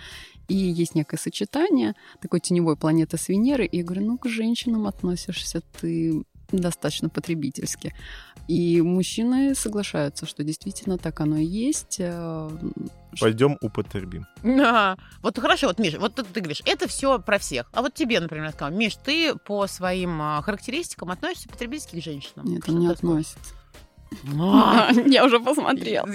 [0.52, 3.68] И есть некое сочетание такой теневой планеты с Венерой.
[3.68, 7.96] И я говорю, ну, к женщинам относишься ты достаточно потребительски.
[8.50, 11.98] И мужчины соглашаются, что действительно так оно и есть.
[12.00, 12.50] Э,
[13.18, 14.26] Пойдем употребим.
[14.44, 14.98] Да.
[15.22, 17.70] Вот хорошо, вот, Миш, вот ты, ты говоришь, это все про всех.
[17.72, 22.46] А вот тебе, например, сказал, Миш, ты по своим а, характеристикам относишься потребительски к женщинам?
[22.46, 23.56] Нет, он не относится.
[25.06, 26.08] Я уже посмотрела.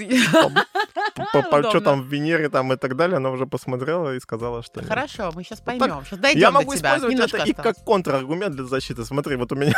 [1.69, 5.31] Что там в Венере там и так далее, она уже посмотрела и сказала, что Хорошо,
[5.35, 6.03] мы сейчас поймем.
[6.33, 9.03] Я могу использовать это и как контраргумент для защиты.
[9.05, 9.73] Смотри, вот у меня...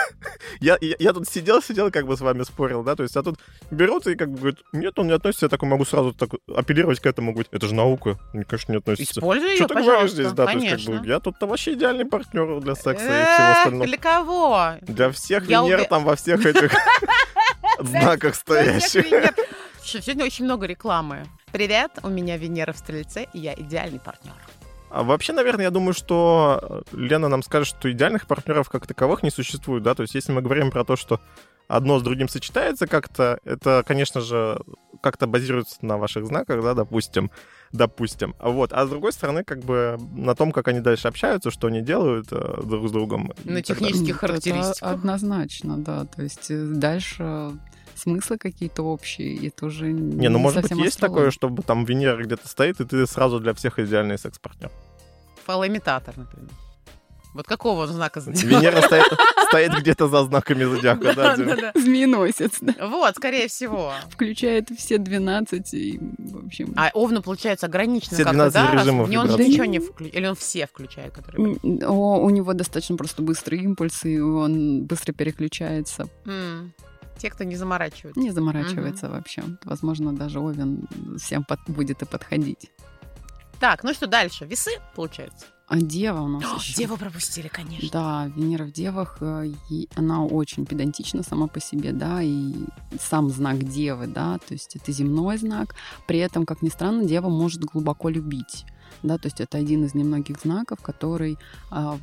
[0.59, 3.39] Я тут сидел, сидел, как бы с вами спорил, да, то есть, а тут
[3.71, 6.99] берут и как бы говорят, нет, он не относится, я такой могу сразу так апеллировать
[6.99, 9.19] к этому, говорить, это же наука, мне, конечно, не относится.
[9.19, 12.59] Используй Что ты говоришь здесь, да, то есть, как бы, я тут вообще идеальный партнер
[12.61, 13.85] для секса и всего остального.
[13.85, 14.71] Для кого?
[14.81, 16.73] Для всех Венер там во всех этих
[17.87, 19.05] знаках стоящих.
[19.83, 21.25] Сегодня очень много рекламы.
[21.51, 24.33] Привет, у меня Венера в Стрельце, и я идеальный партнер.
[24.91, 29.29] А вообще, наверное, я думаю, что Лена нам скажет, что идеальных партнеров как таковых не
[29.29, 31.19] существует, да, то есть если мы говорим про то, что
[31.67, 34.59] одно с другим сочетается как-то, это, конечно же,
[35.01, 37.31] как-то базируется на ваших знаках, да, допустим,
[37.71, 38.35] допустим.
[38.39, 38.73] Вот.
[38.73, 42.27] А с другой стороны, как бы на том, как они дальше общаются, что они делают
[42.31, 43.33] э, друг с другом.
[43.43, 44.77] На технических характеристиках.
[44.77, 46.05] Это однозначно, да.
[46.05, 47.51] То есть э, дальше
[47.95, 52.23] смыслы какие-то общие, это уже не Не, ну может быть есть такое, чтобы там Венера
[52.23, 54.71] где-то стоит, и ты сразу для всех идеальный секс-партнер.
[55.45, 56.49] Фалоимитатор, например.
[57.33, 58.47] Вот какого знака зодиака?
[58.47, 59.05] Венера стоит,
[59.47, 61.37] стоит где-то за знаками зодиака, да?
[61.37, 61.71] да, да.
[61.75, 62.73] Змееносец, да.
[62.87, 63.93] Вот, скорее всего.
[64.09, 66.73] Включает все 12 и, в общем...
[66.75, 68.81] А Овна, получается, ограничено все 12 как-то, да?
[68.81, 70.15] режимов не он ничего не включает?
[70.15, 71.13] Или он все включает?
[71.13, 71.57] Которые...
[71.85, 76.07] О, у него достаточно просто быстрые импульсы, и он быстро переключается.
[76.25, 76.71] Mm.
[77.19, 78.19] Те, кто не заморачивается.
[78.19, 79.15] Не заморачивается угу.
[79.15, 79.43] вообще.
[79.65, 80.87] Возможно, даже Овен
[81.17, 82.71] всем под, будет и подходить.
[83.59, 84.45] Так, ну что дальше?
[84.45, 85.47] Весы, получается?
[85.69, 86.73] А дева у нас О, еще.
[86.73, 87.89] Деву пропустили, конечно.
[87.91, 89.51] Да, Венера в девах, э,
[89.95, 92.55] она очень педантична сама по себе, да, и
[92.99, 95.75] сам знак девы, да, то есть это земной знак.
[96.07, 98.65] При этом, как ни странно, дева может глубоко любить,
[99.03, 101.37] да, то есть это один из немногих знаков, который
[101.69, 101.99] а,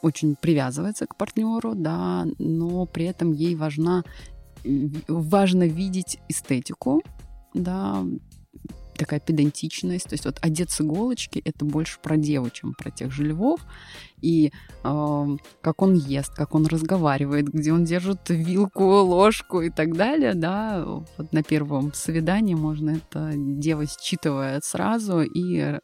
[0.00, 4.02] очень привязывается к партнеру, да, но при этом ей важна
[5.08, 7.02] важно видеть эстетику,
[7.52, 8.02] да,
[8.96, 10.08] такая педантичность.
[10.08, 13.60] То есть вот одет с иголочки— это больше про деву, чем про тех же львов.
[14.20, 14.52] И
[14.84, 15.26] э,
[15.60, 20.84] как он ест, как он разговаривает, где он держит вилку, ложку и так далее, да,
[20.84, 25.78] вот на первом свидании можно это дева считывает сразу и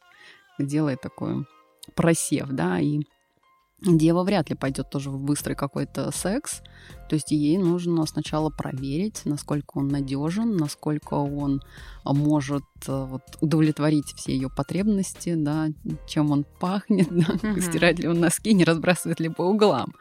[0.59, 1.47] делает такой
[1.94, 3.01] просев, да, и
[3.80, 6.62] Дева вряд ли пойдет тоже в быстрый какой-то секс.
[7.08, 11.62] То есть ей нужно сначала проверить, насколько он надежен, насколько он
[12.04, 15.68] а, может э, вот, удовлетворить все ее потребности, да,
[16.08, 17.60] чем он пахнет, да, mm-hmm.
[17.60, 19.94] стирать ли он носки, не разбрасывает ли по углам.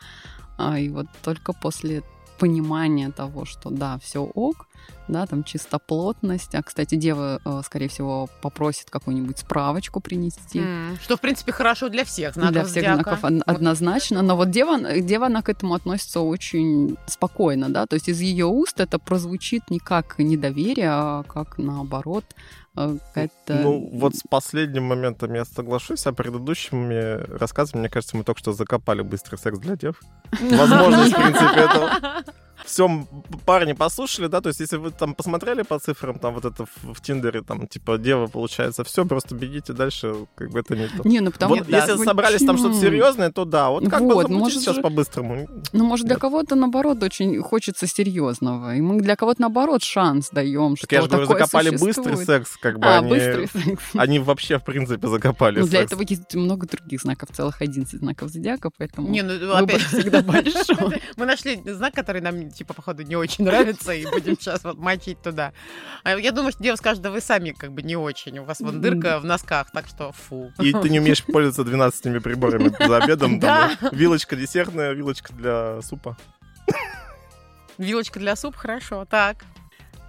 [0.57, 2.01] А, и вот только после
[2.37, 4.67] понимания того, что да, все ок,
[5.07, 6.53] да, там чистоплотность.
[6.55, 10.59] А, кстати, дева, э, скорее всего, попросит какую-нибудь справочку принести.
[10.59, 13.17] Mm, что, в принципе, хорошо для всех знаков Для всех зодиака.
[13.17, 14.21] знаков однозначно.
[14.21, 18.45] Но вот дева, дева, она к этому относится очень спокойно, да, то есть из ее
[18.45, 22.25] уст это прозвучит не как недоверие, а как, наоборот,
[22.77, 23.55] какая-то...
[23.55, 28.53] Ну, вот с последним моментом я соглашусь, а предыдущими рассказами, мне кажется, мы только что
[28.53, 29.99] закопали быстрый секс для дев.
[30.31, 32.23] Возможность, в принципе, этого
[32.67, 33.07] все
[33.45, 36.93] парни послушали, да, то есть если вы там посмотрели по цифрам, там вот это в,
[36.93, 41.07] в Тиндере, там, типа, дева получается, все, просто бегите дальше, как бы это не то.
[41.07, 44.27] Не, ну потому вот если да, собрались там что-то серьезное, то да, вот как вот,
[44.27, 44.81] бы может сейчас же...
[44.81, 45.47] по-быстрому.
[45.71, 50.75] Ну, может, для кого-то, наоборот, очень хочется серьезного, и мы для кого-то, наоборот, шанс даем,
[50.75, 51.97] так что я же говорю, закопали существует.
[51.97, 53.09] быстрый секс, как бы а, они...
[53.09, 53.83] быстрый секс.
[53.93, 55.91] Они вообще, в принципе, закопали Ну, для секс.
[55.91, 59.81] этого есть много других знаков, целых 11 знаков зодиака, поэтому не, ну, выбор опять...
[59.83, 61.01] всегда большой.
[61.15, 65.21] Мы нашли знак, который нам, типа, походу, не очень нравится, и будем сейчас вот мочить
[65.21, 65.53] туда.
[66.03, 68.39] А Я думаю, что девушка скажет, да вы сами как бы не очень.
[68.39, 70.51] У вас вон дырка в носках, так что фу.
[70.59, 73.39] И ты не умеешь пользоваться 12 приборами за обедом.
[73.39, 76.17] Там, вилочка десертная, вилочка для супа.
[77.77, 79.05] Вилочка для супа, хорошо.
[79.05, 79.45] Так.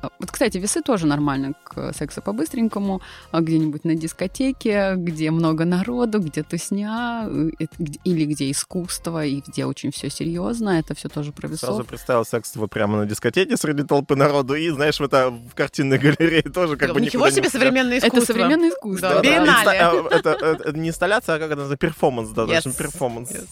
[0.03, 6.21] Вот, кстати, весы тоже нормально к сексу по-быстренькому, а где-нибудь на дискотеке, где много народу,
[6.21, 7.67] где тусня, э,
[8.05, 11.71] или где искусство, и где очень все серьезно, это все тоже про весов.
[11.71, 15.55] Сразу представил секс вот прямо на дискотеке среди толпы народу, и, знаешь, в, это, в
[15.55, 18.19] картинной галерее тоже как бы Ничего себе современное искусство.
[18.19, 19.09] Это современное искусство.
[19.09, 19.79] Да, Биеннале.
[20.11, 22.77] Это, это, это не инсталляция, а как это называется, перформанс, да, yes.
[22.77, 23.31] перформанс.
[23.33, 23.49] Yes.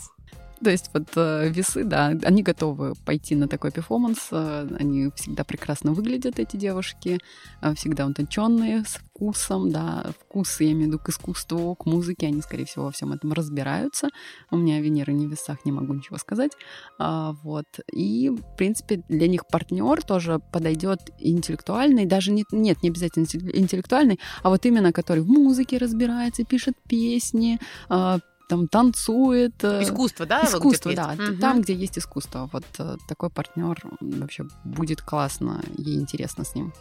[0.63, 5.45] То есть вот э, весы, да, они готовы пойти на такой перформанс, э, они всегда
[5.45, 7.19] прекрасно выглядят, эти девушки,
[7.61, 12.29] э, всегда утонченные, с вкусом, да, вкус, я имею в виду, к искусству, к музыке,
[12.29, 14.09] они, скорее всего, во всем этом разбираются.
[14.51, 16.53] У меня Венера не в весах, не могу ничего сказать.
[16.99, 17.67] А, вот.
[17.93, 24.19] И, в принципе, для них партнер тоже подойдет интеллектуальный, даже не, нет, не обязательно интеллектуальный,
[24.43, 29.63] а вот именно который в музыке разбирается, пишет песни, а, там танцует.
[29.65, 30.43] Э, искусство, да?
[30.45, 31.13] Искусство, вот да.
[31.13, 31.39] Угу.
[31.41, 32.49] Там, где есть искусство.
[32.53, 36.73] Вот э, такой партнер вообще будет классно, ей интересно с ним.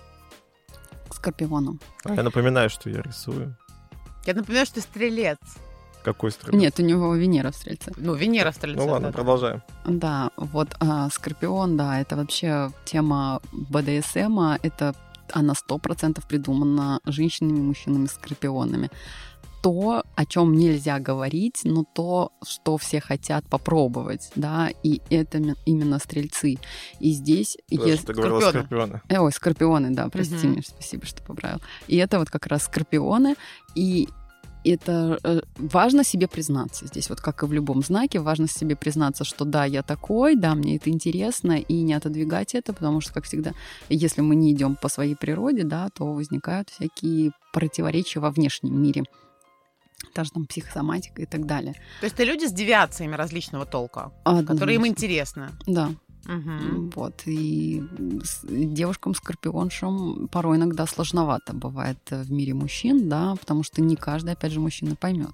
[1.10, 1.80] К Скорпиону.
[2.06, 3.56] Я напоминаю, что я рисую.
[4.26, 5.38] Я напоминаю, что ты стрелец.
[6.04, 6.60] Какой стрелец?
[6.60, 7.92] Нет, у него Венера в стрельце.
[7.98, 8.80] Ну, Венера в стрельце.
[8.80, 9.64] Ну ладно, да, продолжаем.
[9.86, 14.94] Да, вот а, Скорпион, да, это вообще тема БДСМа, это
[15.34, 18.90] она сто процентов придумана женщинами и мужчинами-скорпионами
[19.66, 25.98] то, о чем нельзя говорить, но то, что все хотят попробовать, да, и это именно
[25.98, 26.58] стрельцы.
[27.00, 28.06] И здесь есть...
[28.06, 29.02] Ты говорила скорпионы.
[29.10, 30.62] Э, ой, скорпионы, да, прости угу.
[30.62, 31.62] спасибо, что поправил.
[31.88, 33.38] И это вот как раз скорпионы,
[33.74, 34.08] и
[34.72, 36.88] это э, важно себе признаться.
[36.88, 40.56] Здесь вот как и в любом знаке, важно себе признаться, что да, я такой, да,
[40.56, 43.54] мне это интересно, и не отодвигать это, потому что, как всегда,
[43.90, 49.04] если мы не идем по своей природе, да, то возникают всякие противоречия во внешнем мире
[50.14, 51.74] даже там психосоматика и так далее.
[52.00, 54.54] То есть это люди с девиациями различного толка, Однозначно.
[54.54, 55.50] которые им интересны.
[55.66, 55.92] Да.
[56.26, 56.92] Угу.
[56.96, 57.22] Вот.
[57.26, 57.84] И
[58.44, 64.60] девушкам-скорпионшам порой иногда сложновато бывает в мире мужчин, да, потому что не каждый, опять же,
[64.60, 65.34] мужчина поймет.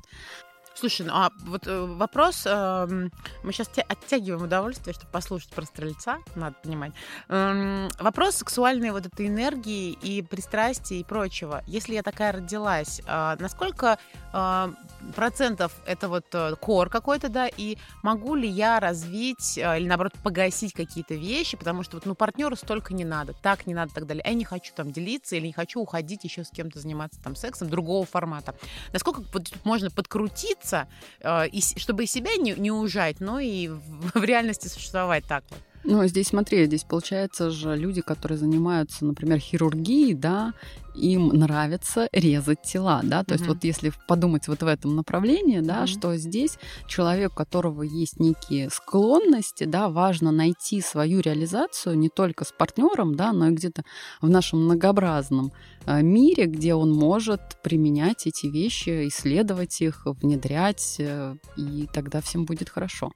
[0.81, 3.11] Слушай, ну, а вот э, вопрос, эм,
[3.43, 6.91] мы сейчас оттягиваем удовольствие, чтобы послушать про стрельца, надо понимать.
[7.29, 11.63] Эм, вопрос сексуальной вот этой энергии и пристрастия и прочего.
[11.67, 13.99] Если я такая родилась, э, насколько
[14.33, 14.73] э,
[15.15, 20.13] процентов это вот э, кор какой-то, да, и могу ли я развить э, или наоборот
[20.23, 24.07] погасить какие-то вещи, потому что вот, ну, партнеру столько не надо, так не надо, так
[24.07, 24.23] далее.
[24.25, 27.69] Я не хочу там делиться или не хочу уходить еще с кем-то заниматься там сексом
[27.69, 28.55] другого формата.
[28.93, 30.70] Насколько вот, можно подкрутиться,
[31.19, 35.43] э, и, чтобы и себя не, не ужать, но и в, в реальности существовать так
[35.49, 35.59] вот?
[35.83, 40.53] Ну, здесь смотри, здесь получается же люди, которые занимаются, например, хирургией, да,
[40.93, 43.37] им нравится резать тела, да, то mm-hmm.
[43.37, 45.87] есть вот если подумать вот в этом направлении, да, mm-hmm.
[45.87, 46.57] что здесь
[46.87, 53.15] человек, у которого есть некие склонности, да, важно найти свою реализацию не только с партнером,
[53.15, 53.83] да, но и где-то
[54.21, 55.51] в нашем многообразном
[55.85, 62.45] э, мире, где он может применять эти вещи, исследовать их, внедрять, э, и тогда всем
[62.45, 63.11] будет хорошо.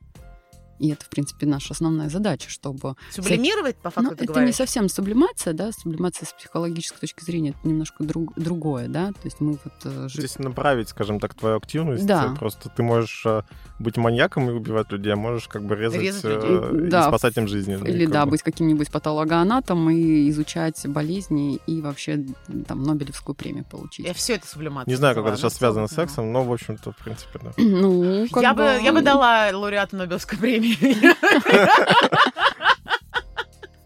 [0.79, 2.95] И это, в принципе, наша основная задача, чтобы...
[3.11, 4.47] Сублимировать, по факту, ну, Это говоришь?
[4.47, 9.21] не совсем сублимация, да, сублимация с психологической точки зрения это немножко друг, другое, да, то
[9.23, 9.73] есть мы вот...
[9.85, 12.05] Э, Здесь направить, скажем так, твою активность.
[12.05, 12.35] Да.
[12.37, 13.43] Просто ты можешь э,
[13.79, 17.37] быть маньяком и убивать людей, а можешь как бы резать, резать э, и да, спасать
[17.37, 17.75] им жизни.
[17.87, 18.31] Или, да, бы.
[18.31, 22.25] быть каким-нибудь патологоанатом и изучать болезни и вообще
[22.67, 24.05] там Нобелевскую премию получить.
[24.05, 24.91] Я все это сублимация.
[24.91, 27.51] Не знаю, как это сейчас связано с сексом, но, в общем-то, в принципе, да.
[27.57, 30.64] Ну, я бы, я бы дала лауреату Нобелевской премии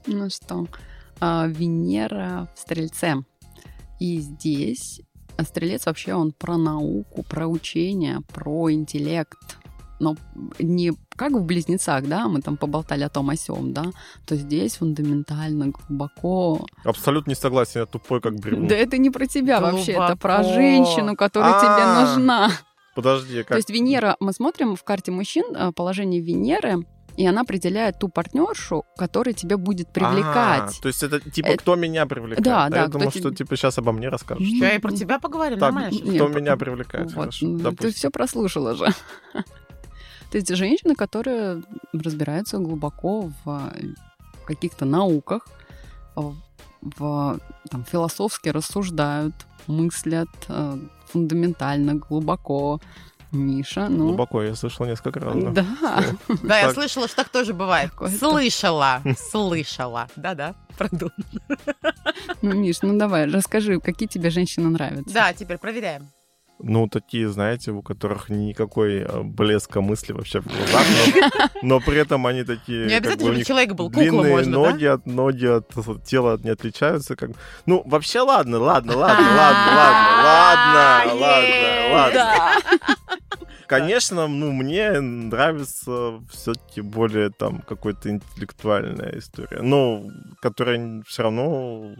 [0.08, 0.68] ну что,
[1.20, 3.24] а, Венера в Стрельце.
[4.00, 5.02] И здесь
[5.44, 9.38] Стрелец вообще он про науку, про учение, про интеллект.
[10.02, 10.16] Но
[10.60, 13.84] не как в близнецах, да, мы там поболтали о том о сём, да,
[14.26, 16.66] то здесь фундаментально, глубоко.
[16.86, 18.70] Абсолютно не согласен, я тупой как бревно.
[18.70, 19.78] Да это не про тебя глубоко.
[19.78, 22.06] вообще, это про женщину, которая А-а-а.
[22.06, 22.50] тебе нужна.
[23.02, 23.50] Подожди, как?
[23.50, 26.86] То есть Венера, мы смотрим в карте мужчин а, положение Венеры,
[27.16, 30.78] и она определяет ту партнершу, которая тебя будет привлекать.
[30.78, 31.58] А, то есть это типа это...
[31.58, 32.43] кто меня привлекает?
[32.43, 32.82] Да, а да.
[32.82, 34.47] Я думал, что типа сейчас обо мне расскажешь.
[34.47, 35.97] Я и про тебя поговорим, так, нормально.
[35.97, 37.08] Кто Нет, меня привлекает?
[37.14, 38.88] Вот, Хорошо, ты все прослушала же.
[40.32, 43.74] То есть женщины, которые разбираются глубоко в
[44.45, 45.47] каких-то науках,
[46.82, 47.39] в,
[47.70, 49.36] там, философски рассуждают,
[49.68, 50.78] мыслят э,
[51.12, 52.80] фундаментально, глубоко,
[53.32, 54.07] Миша, ну...
[54.07, 55.36] Глубоко, я слышала несколько раз.
[55.53, 56.03] Да.
[56.43, 57.91] Да, я слышала, что так тоже бывает.
[58.18, 60.07] Слышала, слышала.
[60.16, 61.14] Да-да, продумано.
[62.41, 65.14] Ну, Миш, ну давай, расскажи, какие тебе женщины нравятся.
[65.14, 66.10] Да, теперь проверяем.
[66.62, 70.86] Ну, такие, знаете, у которых никакой э, блеска мысли вообще в глазах,
[71.62, 72.86] но, но при этом они такие...
[72.86, 74.93] Не обязательно, чтобы человек был кукла, можно, ноги да?
[74.93, 77.16] от ноги от тела не отличаются.
[77.16, 77.32] Как...
[77.66, 80.24] Ну, вообще, ладно, ладно, ладно, ладно, ладно,
[80.74, 82.80] ладно, ладно, ладно.
[83.70, 90.03] Конечно, ну, мне нравится все-таки более там какой-то интеллектуальная история, но
[90.41, 91.93] которая все равно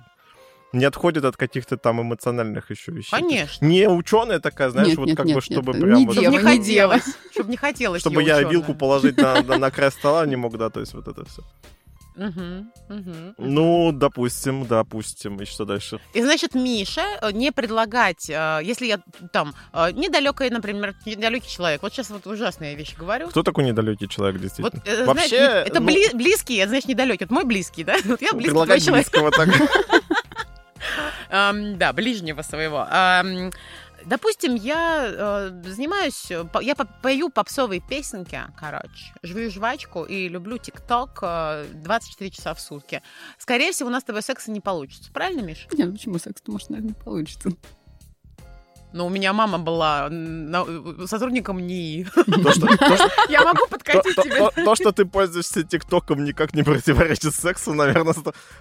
[0.74, 3.12] не отходит от каких-то там эмоциональных еще вещей.
[3.12, 3.66] Конечно.
[3.66, 5.82] Не ученая такая, знаешь, нет, вот нет, как нет, бы, чтобы нет.
[5.82, 6.00] прям...
[6.00, 6.16] Не вот...
[6.16, 7.04] дева, чтобы не хотелось.
[7.32, 10.70] Чтобы не хотелось Чтобы я вилку положить на, на, на край стола не мог, да,
[10.70, 11.44] то есть вот это все.
[12.20, 13.34] Угу, угу.
[13.38, 15.38] Ну, допустим, допустим.
[15.38, 16.02] И что дальше?
[16.14, 19.00] И значит, Миша э, не предлагать, э, если я
[19.32, 21.82] там э, недалекий, например, недалекий человек.
[21.82, 23.30] Вот сейчас вот ужасные вещи говорю.
[23.30, 24.82] Кто такой недалекий человек, действительно?
[24.86, 25.86] Вот, Вообще, знаешь, это ну...
[25.86, 27.26] близкий, это значит недалекий.
[27.26, 27.96] Вот мой близкий, да?
[28.04, 29.10] Вот я близкий Предлагать человек.
[29.10, 29.50] близкого так.
[31.30, 32.88] Да, ближнего своего.
[34.06, 36.32] Допустим, я э, занимаюсь,
[36.62, 43.02] я пою попсовые песенки, короче, жую жвачку и люблю ТикТок э, 24 часа в сутки.
[43.38, 45.12] Скорее всего, у нас с тобой секса не получится.
[45.12, 45.68] Правильно, Миша?
[45.74, 47.50] Нет, почему секс-то, может, наверное, не получится.
[48.92, 50.10] Но у меня мама была
[51.06, 52.08] сотрудником НИИ.
[53.30, 54.50] Я могу подкатить тебе.
[54.64, 58.16] То, что ты пользуешься ТикТоком, никак не противоречит сексу, наверное.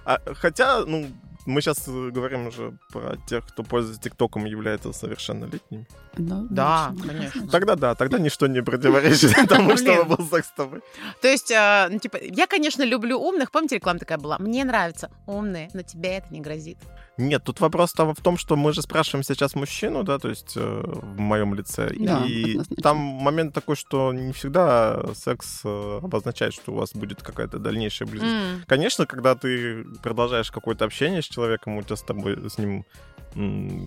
[0.05, 1.09] А, хотя, ну,
[1.49, 5.87] мы сейчас э, говорим уже про тех, кто пользуется ТикТоком и является совершеннолетними.
[6.19, 7.49] Ну, да, конечно.
[7.49, 10.81] Тогда да, тогда ничто не противоречит тому, что был секс с тобой.
[11.23, 13.51] То есть, э, ну, типа, я, конечно, люблю умных.
[13.51, 14.39] Помните, реклама такая была?
[14.39, 16.79] Мне нравятся умные, но тебе это не грозит.
[17.19, 20.83] Нет, тут вопрос в том, что мы же спрашиваем сейчас мужчину, да, то есть э,
[20.85, 21.91] в моем лице.
[21.99, 27.23] Да, и там момент такой, что не всегда секс э, обозначает, что у вас будет
[27.23, 28.33] какая-то дальнейшая близость.
[28.33, 28.63] Mm.
[28.67, 32.85] Конечно, когда ты продолжаешь какое-то общение с человеком, у тебя с тобой, с ним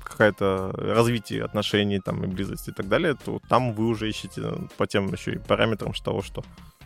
[0.04, 4.44] какое-то развитие отношений там и близости и так далее, то там вы уже ищете
[4.78, 6.44] по тем еще и параметрам того, что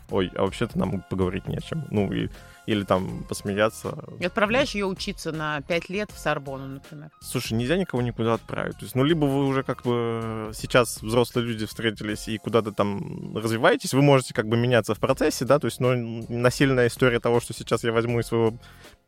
[0.09, 1.85] ой, а вообще-то нам поговорить не о чем.
[1.91, 2.29] Ну, и,
[2.65, 3.97] или там посмеяться.
[4.19, 7.09] И отправляешь ее учиться на пять лет в Сорбону, например.
[7.21, 8.77] Слушай, нельзя никого никуда отправить.
[8.77, 13.35] То есть, ну, либо вы уже как бы сейчас взрослые люди встретились и куда-то там
[13.35, 17.39] развиваетесь, вы можете как бы меняться в процессе, да, то есть, ну, насильная история того,
[17.39, 18.57] что сейчас я возьму из своего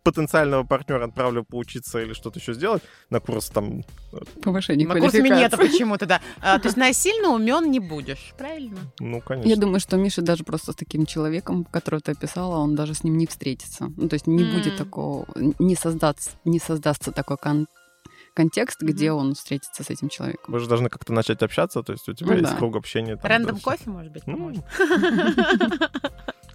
[0.08, 3.84] потенциального партнера отправлю поучиться или что-то еще сделать на курс там...
[4.42, 6.22] Повышение На курс минета почему-то, да.
[6.42, 8.78] А, то есть насильно умен не будешь, правильно?
[9.02, 9.50] Ну, конечно.
[9.50, 13.04] Я думаю, что Миша даже просто с таким человеком, которого ты описала, он даже с
[13.04, 13.92] ним не встретится.
[13.96, 14.54] Ну, то есть не М.
[14.56, 15.26] будет такого,
[15.60, 17.68] не, создаться, не создастся такой кон-
[18.34, 20.54] контекст, где он встретится с этим человеком.
[20.54, 22.58] Вы же должны как-то начать общаться, то есть у тебя Ну есть да.
[22.58, 23.16] круг общения.
[23.16, 24.66] Там, Рэндом кофе, может быть, Ну, поможет?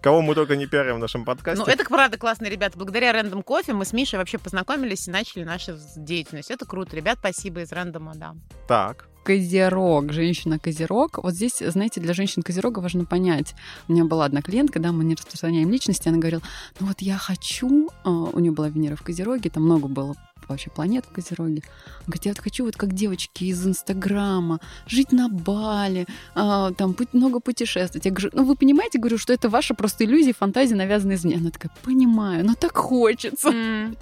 [0.03, 1.65] Кого мы только не пиарим в нашем подкасте.
[1.65, 2.77] Ну, это правда классные ребята.
[2.77, 6.51] Благодаря Рэндом Кофе мы с Мишей вообще познакомились и начали нашу деятельность.
[6.51, 6.97] Это круто.
[6.97, 8.35] Ребят, спасибо из Рэндома, да.
[8.67, 9.09] Так.
[9.23, 11.19] Козерог, женщина-козерог.
[11.23, 13.55] Вот здесь, знаете, для женщин-козерога важно понять.
[13.89, 16.43] У меня была одна клиентка, да, мы не распространяем личности, она говорила,
[16.81, 20.15] ну вот я хочу, а, у нее была Венера в Козероге, там много было
[20.49, 21.63] вообще планет в Козероге.
[21.63, 26.97] Она говорит, я вот хочу вот как девочки из Инстаграма, жить на Бали, а, там
[27.13, 28.05] много путешествовать.
[28.05, 31.37] Я говорю, ну вы понимаете, говорю, что это ваша просто иллюзия, фантазия, навязанная извне.
[31.37, 33.49] Она такая, понимаю, но так хочется.
[33.49, 33.97] М.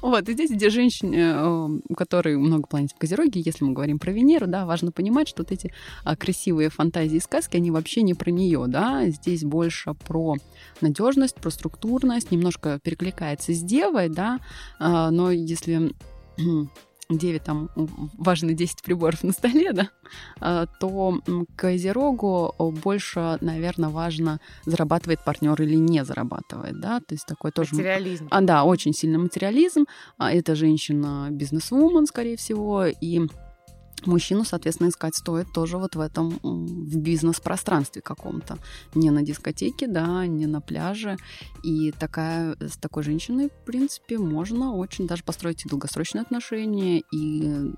[0.00, 3.98] Вот, и здесь, где женщине, э, у которой много планет в Козероге, если мы говорим
[3.98, 5.72] про Венеру, да, важно понимать, что вот эти
[6.04, 10.36] а, красивые фантазии и сказки, они вообще не про нее, да, здесь больше про
[10.80, 14.40] надежность, про структурность, немножко перекликается с Девой, да,
[14.78, 15.92] а, но если
[17.18, 17.70] Деве там
[18.18, 19.90] важны 10 приборов на столе, да,
[20.40, 27.14] а, то м, Козерогу э, больше, наверное, важно, зарабатывает партнер или не зарабатывает, да, то
[27.14, 27.74] есть такой тоже...
[27.74, 28.28] Материализм.
[28.30, 29.86] А, да, очень сильный материализм.
[30.18, 33.26] А, это женщина бизнесвумен, скорее всего, и
[34.06, 38.58] мужчину, соответственно, искать стоит тоже вот в этом в бизнес-пространстве каком-то.
[38.94, 41.16] Не на дискотеке, да, не на пляже.
[41.62, 47.72] И такая, с такой женщиной, в принципе, можно очень даже построить и долгосрочные отношения, и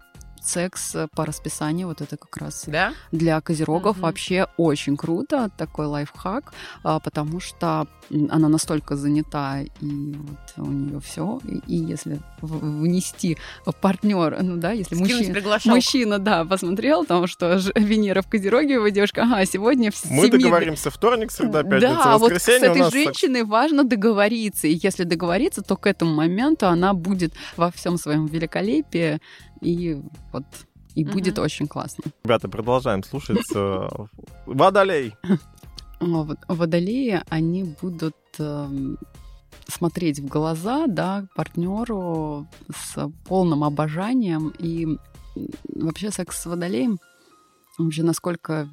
[0.46, 2.92] секс по расписанию, вот это как раз Да?
[3.12, 4.02] для козерогов Мгм.
[4.06, 7.86] вообще очень круто, такой лайфхак, а, потому что
[8.30, 11.40] она настолько занята, и вот у нее все.
[11.44, 13.38] И, и если в- внести
[13.80, 18.88] партнер, ну да, если мужчина, мужчина, да, посмотрел, там, что ж- Венера в Козероге, его
[18.88, 22.72] девушка, ага, сегодня в Мы 7 договоримся вторник, среда, пятница, да, вот с воскресенье у
[22.86, 24.66] этой женщиной важно договориться.
[24.68, 29.20] И если договориться, то к этому моменту она будет во всем своем великолепии
[29.64, 30.00] и
[30.32, 30.44] вот
[30.94, 32.04] и будет очень классно.
[32.22, 33.42] Ребята, продолжаем слушать.
[33.54, 33.88] э,
[34.46, 35.14] Водолей.
[36.00, 38.98] Вот Водолеи, они будут эм,
[39.66, 44.52] смотреть в глаза, да, партнеру с полным обожанием.
[44.58, 44.98] И
[45.74, 46.98] вообще секс с Водолеем,
[47.78, 48.68] вообще насколько...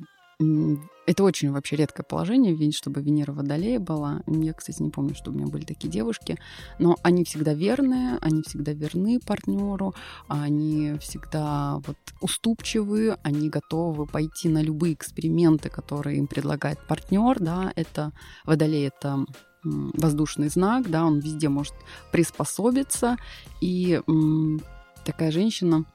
[1.07, 4.21] Это очень вообще редкое положение, чтобы Венера в Водолее была.
[4.27, 6.37] Я, кстати, не помню, что у меня были такие девушки,
[6.79, 9.93] но они всегда верные, они всегда верны партнеру,
[10.27, 17.73] они всегда вот уступчивы, они готовы пойти на любые эксперименты, которые им предлагает партнер, да,
[17.75, 18.11] это
[18.45, 19.25] Водолей, это
[19.63, 21.73] воздушный знак, да, он везде может
[22.11, 23.17] приспособиться,
[23.59, 24.01] и
[25.03, 25.85] такая женщина,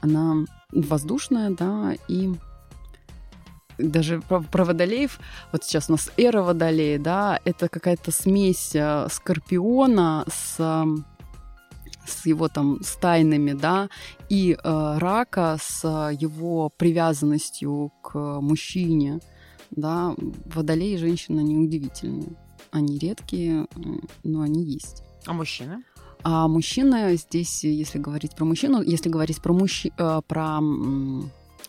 [0.00, 2.32] она воздушная, да, и
[3.78, 5.18] даже про, про водолеев,
[5.52, 10.56] вот сейчас у нас эра водолея, да, это какая-то смесь э, скорпиона с,
[12.06, 13.88] с его там стайными, да,
[14.28, 19.20] и э, рака с э, его привязанностью к мужчине,
[19.70, 20.14] да,
[20.44, 22.36] водолеи женщины, они удивительные.
[22.72, 23.66] Они редкие,
[24.22, 25.02] но они есть.
[25.24, 25.82] А мужчина?
[26.22, 30.60] А мужчина здесь, если говорить про мужчину, если говорить про, мужчи, э, про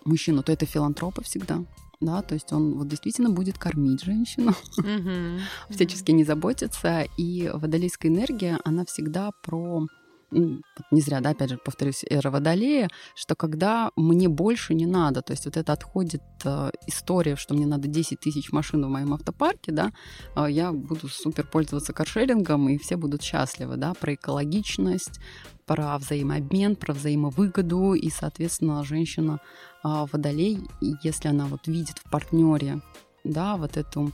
[0.03, 1.63] мужчину, то это филантропа всегда.
[1.99, 4.53] Да, то есть он вот действительно будет кормить женщину,
[5.69, 7.05] всячески не заботиться.
[7.17, 9.87] И водолейская энергия, она всегда про
[10.29, 15.21] вот не зря, да, опять же, повторюсь, эра Водолея, что когда мне больше не надо,
[15.21, 19.13] то есть вот это отходит э, история, что мне надо 10 тысяч машин в моем
[19.13, 19.93] автопарке, да,
[20.35, 25.19] э, я буду супер пользоваться каршерингом, и все будут счастливы, да, про экологичность,
[25.67, 29.39] про взаимообмен, про взаимовыгоду, и, соответственно, женщина
[29.83, 30.59] а, Водолей,
[31.03, 32.81] если она вот видит в партнере,
[33.23, 34.11] да, вот эту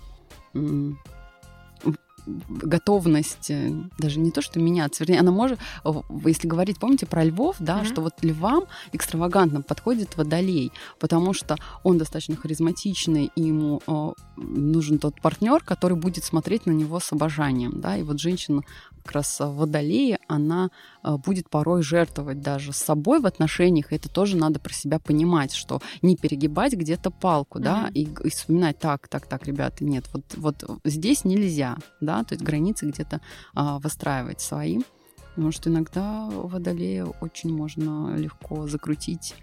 [2.47, 5.59] готовность э, даже не то, что меняться, вернее, она может,
[6.25, 7.85] если говорить, помните про львов, да, Мгм.
[7.85, 14.99] что вот львам экстравагантно подходит водолей, потому что он достаточно харизматичный, и ему э, нужен
[14.99, 18.61] тот партнер, который будет смотреть на него с обожанием, да, и вот женщина,
[19.03, 20.69] как раз водолеи, она
[21.03, 23.91] э, будет порой жертвовать даже с собой в отношениях.
[23.91, 27.63] Это тоже надо про себя понимать, что не перегибать где-то палку, mm-hmm.
[27.63, 32.33] да, и, и вспоминать, так, так, так, ребята, нет, вот, вот здесь нельзя, да, то
[32.33, 33.21] есть границы где-то
[33.53, 34.79] а, выстраивать свои.
[35.29, 39.33] Потому что иногда водолея очень можно легко закрутить,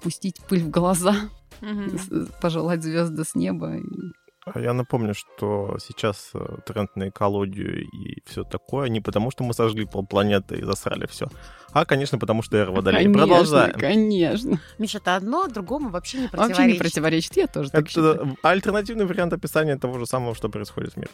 [0.00, 1.16] пустить пыль в глаза,
[1.60, 2.40] mm-hmm.
[2.40, 3.74] пожелать звезды с неба.
[3.74, 4.23] А
[4.54, 9.54] я напомню, что сейчас э, тренд на экологию и все такое не потому, что мы
[9.54, 11.28] сожгли полпланеты и засрали все,
[11.72, 13.04] а, конечно, потому что эра водолей.
[13.04, 13.74] Конечно, Продолжаем.
[13.78, 14.60] Конечно.
[14.78, 16.58] Миша, это одно другому вообще не противоречит.
[16.58, 18.36] Вообще не противоречит, я тоже это так считаю.
[18.42, 21.10] альтернативный вариант описания того же самого, что происходит в мире.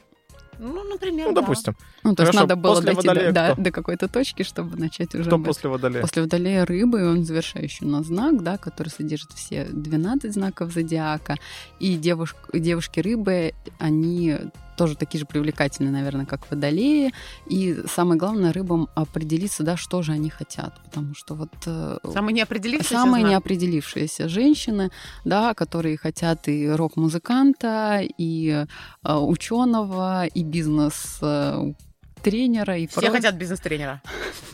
[0.60, 1.72] Ну, например, Ну, допустим.
[1.78, 2.10] Да.
[2.10, 5.24] Ну, то есть надо было дойти до, до, до какой-то точки, чтобы начать уже...
[5.24, 5.46] Кто быть.
[5.46, 6.02] после водолея?
[6.02, 11.36] После водолея рыбы, он завершающий у нас знак, да, который содержит все 12 знаков зодиака.
[11.78, 14.36] И девушки, девушки рыбы, они
[14.80, 17.12] тоже такие же привлекательные, наверное, как водолеи.
[17.50, 20.82] И самое главное, рыбам определиться, да, что же они хотят.
[20.84, 21.50] Потому что вот...
[21.66, 23.32] Э, самые неопределившиеся Самые знак.
[23.32, 24.90] неопределившиеся женщины,
[25.26, 28.64] да, которые хотят и рок-музыканта, и
[29.04, 31.74] э, ученого, и бизнес э,
[32.22, 34.02] тренера и Все хотят бизнес-тренера.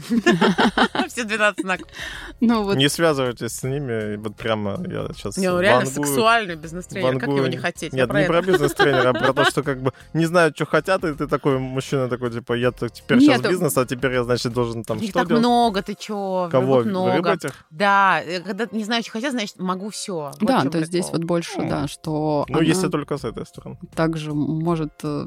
[1.09, 1.89] Все 12 знаков.
[2.41, 2.77] Ну, вот...
[2.77, 7.47] Не связывайтесь с ними, вот прямо я сейчас Не, ну реально сексуальный бизнес-тренер, как его
[7.47, 7.93] не хотеть?
[7.93, 11.15] Нет, не про бизнес-тренера, а про то, что как бы не знают, что хотят, и
[11.15, 15.01] ты такой мужчина такой, типа, я теперь сейчас бизнес, а теперь я, значит, должен там
[15.03, 16.49] что так много, ты чё?
[16.51, 16.87] Кого?
[16.87, 17.39] много.
[17.71, 20.33] Да, э, когда не знаю, что хотят, значит, могу все.
[20.41, 23.79] Да, то есть здесь вот больше, да, что Ну, если только с этой стороны.
[23.95, 25.27] Также может э,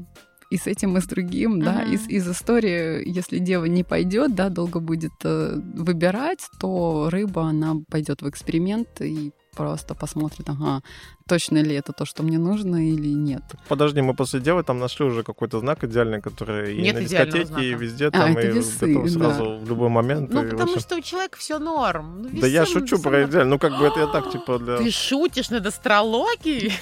[0.49, 1.63] и с этим, и с другим, uh-huh.
[1.63, 7.43] да, из, из истории, если дева не пойдет, да, долго будет э, выбирать, то рыба,
[7.43, 10.81] она пойдет в эксперимент и просто посмотрит, ага,
[11.27, 13.43] точно ли это то, что мне нужно или нет.
[13.67, 17.63] Подожди, мы после девы там нашли уже какой-то знак идеальный, который нет и на дискотеке,
[17.63, 19.57] и везде там, а, и весы, готов сразу да.
[19.57, 20.31] в любой момент.
[20.31, 20.79] Ну, потому общем...
[20.79, 22.21] что у человека все норм.
[22.21, 23.49] Ну, да я шучу про идеально.
[23.49, 24.77] Ну, как бы это я так, типа, для...
[24.77, 26.71] Ты шутишь над астрологией?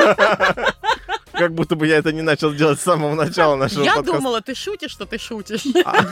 [1.40, 4.18] Как будто бы я это не начал делать с самого начала нашего Я подкаста.
[4.18, 5.64] думала, ты шутишь, что ты шутишь.
[5.86, 6.04] А.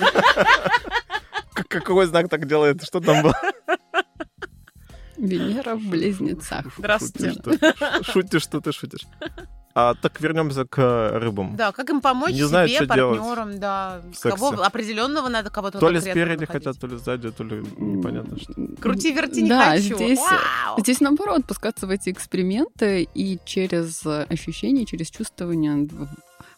[1.68, 2.82] Какой знак так делает?
[2.82, 3.38] Что там было?
[5.18, 6.64] Венера в близнецах.
[6.78, 7.42] Здравствуйте.
[8.10, 9.02] Шутишь, что ты шутишь.
[9.80, 11.54] А, так вернемся к рыбам.
[11.54, 14.02] Да, как им помочь не себе, знают, что партнерам, делать да.
[14.20, 16.48] Кого определенного надо кого-то То ли спереди находить.
[16.48, 18.54] хотят, то ли сзади, то ли непонятно что.
[18.80, 19.94] Крути, верти не да, хочу.
[19.94, 20.18] Здесь,
[20.78, 25.88] здесь наоборот, пускаться в эти эксперименты и через ощущения, через чувствование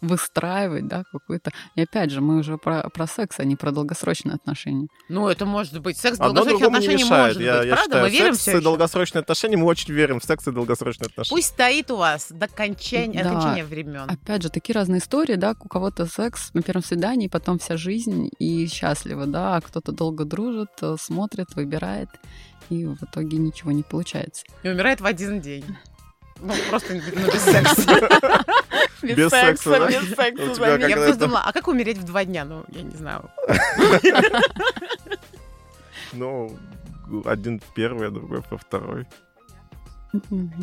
[0.01, 1.53] выстраивать, да, какой-то...
[1.75, 4.89] И опять же, мы уже про, про секс, а не про долгосрочные отношения.
[5.09, 5.97] Ну, это может быть.
[5.97, 7.67] Секс, долгосрочные отношения может я, быть.
[7.67, 7.83] Я Правда?
[7.83, 11.37] Считаю, мы верим секс и долгосрочные отношения, мы очень верим в секс и долгосрочные отношения.
[11.37, 13.31] Пусть стоит у вас до кончания, да.
[13.31, 14.09] окончания времен.
[14.09, 18.31] Опять же, такие разные истории, да, у кого-то секс на первом свидании, потом вся жизнь
[18.39, 22.09] и счастливо, да, а кто-то долго дружит, э, смотрит, выбирает,
[22.71, 24.45] и в итоге ничего не получается.
[24.63, 25.65] И умирает в один день.
[26.43, 27.01] Ну, просто ну,
[27.33, 28.09] без секса.
[29.03, 30.77] Без секса, без секса.
[30.87, 32.45] Я просто думала, а как умереть в два дня?
[32.45, 33.31] Ну, я не знаю.
[36.13, 36.59] Ну,
[37.25, 39.07] один в первый, а другой во второй.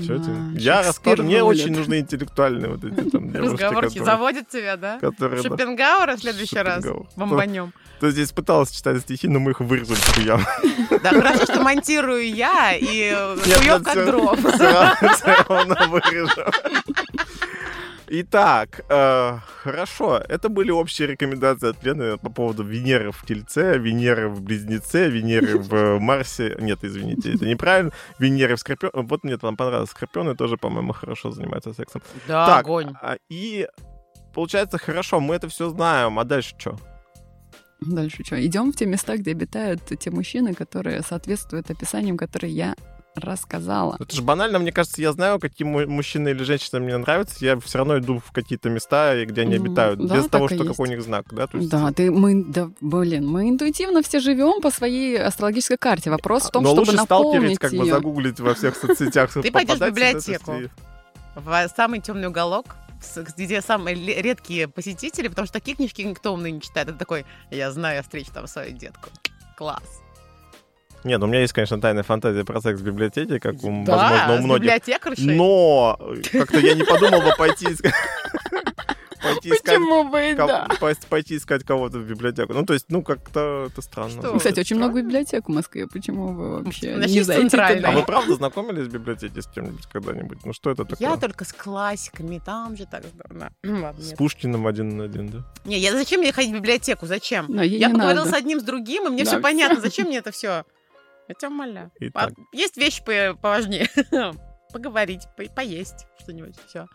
[0.04, 0.32] Что ты?
[0.60, 5.00] Я рассказываю, мне очень нужны интеллектуальные вот эти там Разговорки заводят тебя, да?
[5.00, 7.72] Которые, Шопенгауэра в следующий раз бомбанем.
[8.00, 10.42] Ты здесь пыталась читать стихи, но мы их вырезали хуям.
[11.04, 14.40] Да, хорошо, что монтирую я, и хуёв как дров.
[14.40, 16.44] Все равно вырежу.
[18.10, 20.22] Итак, э, хорошо.
[20.30, 25.58] Это были общие рекомендации от Лены по поводу Венеры в Тельце, Венеры в Близнеце, Венеры
[25.58, 26.56] в Марсе.
[26.60, 27.92] Нет, извините, это неправильно.
[28.18, 28.94] Венеры в Скорпионе.
[29.08, 29.90] Вот мне там понравилось.
[29.90, 32.02] Скорпионы тоже, по-моему, хорошо занимаются сексом.
[32.28, 32.94] Да, так, огонь.
[33.02, 33.68] А, и
[34.34, 36.18] получается, хорошо, мы это все знаем.
[36.18, 36.78] А дальше что?
[37.82, 38.44] Дальше что?
[38.44, 42.76] Идем в те места, где обитают те мужчины, которые соответствуют описаниям, которые я
[43.18, 43.98] рассказала.
[44.00, 47.80] Это же банально, мне кажется, я знаю, какие мужчины или женщины мне нравятся, я все
[47.80, 50.68] равно иду в какие-то места, где они обитают, да, без того, что есть.
[50.68, 51.48] какой у них знак, да?
[51.48, 51.70] То есть...
[51.70, 56.10] Да, ты, мы, да, блин, мы интуитивно все живем по своей астрологической карте.
[56.10, 59.32] Вопрос в том, Но чтобы лучше наполнить как бы загуглить во всех соцсетях.
[59.34, 60.54] Ты пойдешь в библиотеку,
[61.36, 62.76] в самый темный уголок,
[63.38, 66.90] где самые редкие посетители, потому что такие книжки никто умный не читает.
[66.90, 69.10] Это такой, я знаю, я встречу там свою детку.
[69.58, 70.02] Класс.
[71.04, 74.34] Нет, ну у меня есть, конечно, тайная фантазия про секс в библиотеке, как, да, возможно,
[74.34, 74.64] у многих.
[74.64, 75.36] библиотекаршей.
[75.36, 75.98] Но
[76.32, 77.68] как-то я не подумал бы пойти
[79.22, 79.64] пойти искать...
[79.76, 80.68] Почему бы и да?
[80.80, 82.54] пой- Пойти искать кого-то в библиотеку.
[82.54, 84.22] Ну, то есть, ну, как-то это странно.
[84.22, 84.38] Что?
[84.38, 85.88] Кстати, очень много библиотек в Москве.
[85.88, 87.68] Почему вы вообще Начни не зайти туда?
[87.84, 90.46] А вы правда знакомились в библиотеке с кем-нибудь когда-нибудь?
[90.46, 91.08] Ну, что это такое?
[91.10, 93.52] Я только с классиками, там же так здорово.
[93.64, 94.18] Ну, ладно, С нет.
[94.18, 95.44] Пушкиным один на один, да?
[95.66, 97.06] Не, я зачем мне ходить в библиотеку?
[97.06, 97.46] Зачем?
[97.50, 98.32] Но Я поговорила надо.
[98.32, 99.82] с одним, с другим, и мне Да, все понятно.
[99.82, 100.64] Зачем мне это все?
[101.28, 101.92] Я тебя умоляю.
[102.00, 102.32] Итак.
[102.54, 103.90] Есть вещи по- поважнее.
[104.82, 106.88] Поговорить, по- поесть что-нибудь, все.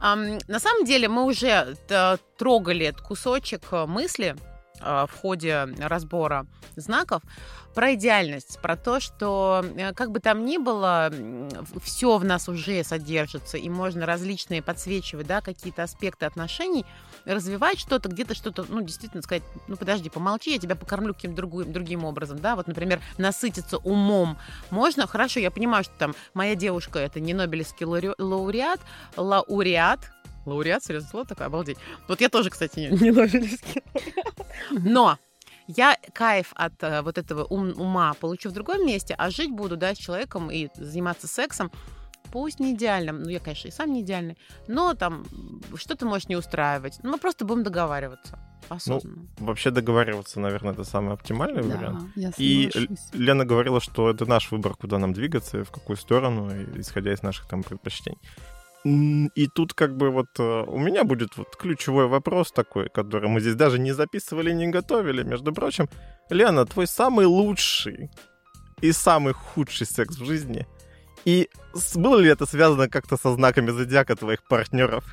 [0.00, 4.36] на самом деле мы уже т- трогали этот кусочек э, мысли
[4.80, 7.22] э, в ходе разбора знаков
[7.74, 11.10] про идеальность, про то, что э, как бы там ни было,
[11.82, 16.84] все в нас уже содержится, и можно различные подсвечивать, да, какие-то аспекты отношений,
[17.24, 21.72] развивать что-то, где-то что-то, ну, действительно сказать, ну, подожди, помолчи, я тебя покормлю каким-то другим,
[21.72, 24.38] другим образом, да, вот, например, насытиться умом
[24.70, 28.80] можно, хорошо, я понимаю, что там моя девушка это не Нобелевский лауре- лауреат,
[29.16, 30.00] лауреат,
[30.46, 31.78] лауреат, серьезно, слово такое, обалдеть.
[32.08, 34.46] Вот я тоже, кстати, не, не Нобелевский лауреат.
[34.70, 35.18] Но
[35.68, 39.76] я кайф от э, вот этого ум- ума получу в другом месте, а жить буду,
[39.76, 41.70] да, с человеком и заниматься сексом,
[42.32, 44.36] пусть не идеальным, ну, я, конечно, и сам не идеальный,
[44.68, 45.24] но там
[45.76, 46.98] что-то может не устраивать.
[47.02, 49.26] Ну, мы просто будем договариваться осознанно.
[49.38, 52.00] Вообще договариваться, наверное, это самый оптимальный вариант.
[52.00, 52.70] Да, я И.
[53.12, 57.22] Лена говорила, что это наш выбор, куда нам двигаться, и в какую сторону, исходя из
[57.22, 58.18] наших там предпочтений.
[58.84, 63.40] И тут как бы вот э, у меня будет вот ключевой вопрос такой, который мы
[63.40, 65.22] здесь даже не записывали, не готовили.
[65.22, 65.88] Между прочим,
[66.30, 68.10] Лена, твой самый лучший
[68.80, 70.66] и самый худший секс в жизни.
[71.24, 71.48] И
[71.94, 75.04] было ли это связано как-то со знаками зодиака твоих партнеров?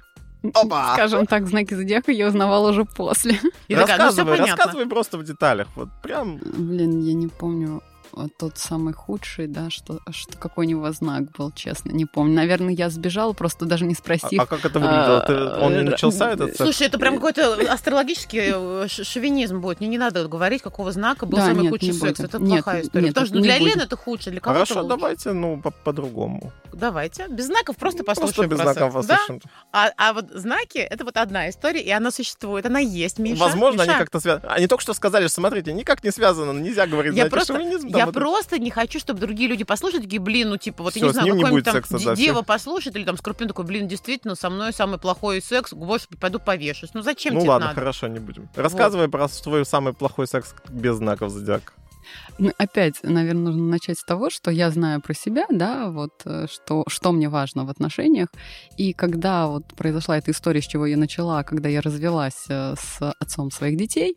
[0.53, 0.93] Опа!
[0.93, 3.33] Скажем так, знаки зодиака я узнавала уже после.
[3.67, 5.67] И такая, ну, рассказывай, рассказывай просто в деталях.
[5.75, 7.81] Вот прям Блин, я не помню
[8.37, 12.33] тот самый худший, да, что, что какой у него знак был, честно, не помню.
[12.35, 14.39] Наверное, я сбежала, просто даже не А, спросив.
[14.39, 15.21] а как это выглядело?
[15.21, 16.55] Ты- он не э, начался этот?
[16.57, 18.51] Слушай, это прям какой-то астрологический
[18.85, 19.79] э, шовинизм будет.
[19.79, 22.17] Мне не надо говорить, какого знака был Да, самый нет, худший секс.
[22.19, 22.25] будем.
[22.25, 23.05] Это Нет, плохая история.
[23.05, 23.57] нет, Потому что для.
[23.59, 24.95] Лены это худшее, для кого-то Хорошо, лучше.
[24.97, 26.51] давайте, ну, по- по-другому.
[26.73, 27.27] Давайте.
[27.29, 29.07] Без знаков просто Просто послушаем без про знаков секс.
[29.07, 29.13] Да?
[29.17, 29.41] послушаем.
[29.73, 33.39] А, а вот знаки— это вот одна история, и она существует, она есть, Миша.
[33.39, 34.45] Возможно, Миша, они как-то связаны.
[34.49, 37.89] Они только что сказали, что, смотрите, никак не связано, нельзя говорить, Я знаете, просто- шовинизм.
[37.89, 38.19] там Я вот это.
[38.19, 41.13] просто не хочу, чтобы другие люди послушали, такие, блин, ну типа, вот Всё, я не
[41.13, 44.73] знаю, какой-нибудь там секса, да, дева послушает, или там Скорпион такой, блин, действительно, со мной
[44.73, 46.91] самый плохой секс, господи, пойду повешусь.
[46.93, 47.79] Ну зачем Ну тебе ладно, надо?
[47.79, 48.49] хорошо, не будем.
[48.55, 51.73] Рассказывай про свой самый плохой секс без знаков зодиака.
[52.37, 56.47] Ну, опять, наверное, нужно начать с того, что я знаю про себя, да, вот э,
[56.49, 58.29] что, что мне важно в отношениях.
[58.77, 63.13] И когда вот произошла эта история, с чего я начала, когда я развелась э, с
[63.19, 64.15] отцом своих детей,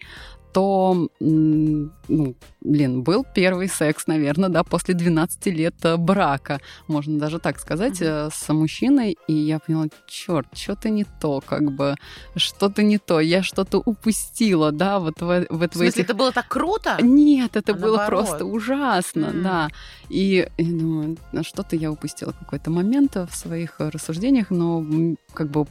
[0.53, 7.39] то, ну, блин, был первый секс, наверное, да, после 12 лет э, брака, можно даже
[7.39, 9.17] так сказать, э, с мужчиной.
[9.29, 11.97] И я поняла, черт, что-то не то, как бы,
[12.37, 16.33] что-то не то, я что-то упустила, да, вот в, в, В смысле, этих это было
[16.33, 16.99] так круто?
[17.01, 18.27] нет, это А было наоборот.
[18.29, 19.43] просто ужасно, М.
[19.43, 19.69] да.
[20.09, 24.85] И я думаю, «Ну, что-то я упустила какой-то момент в своих э, рассуждениях, но
[25.33, 25.67] как бы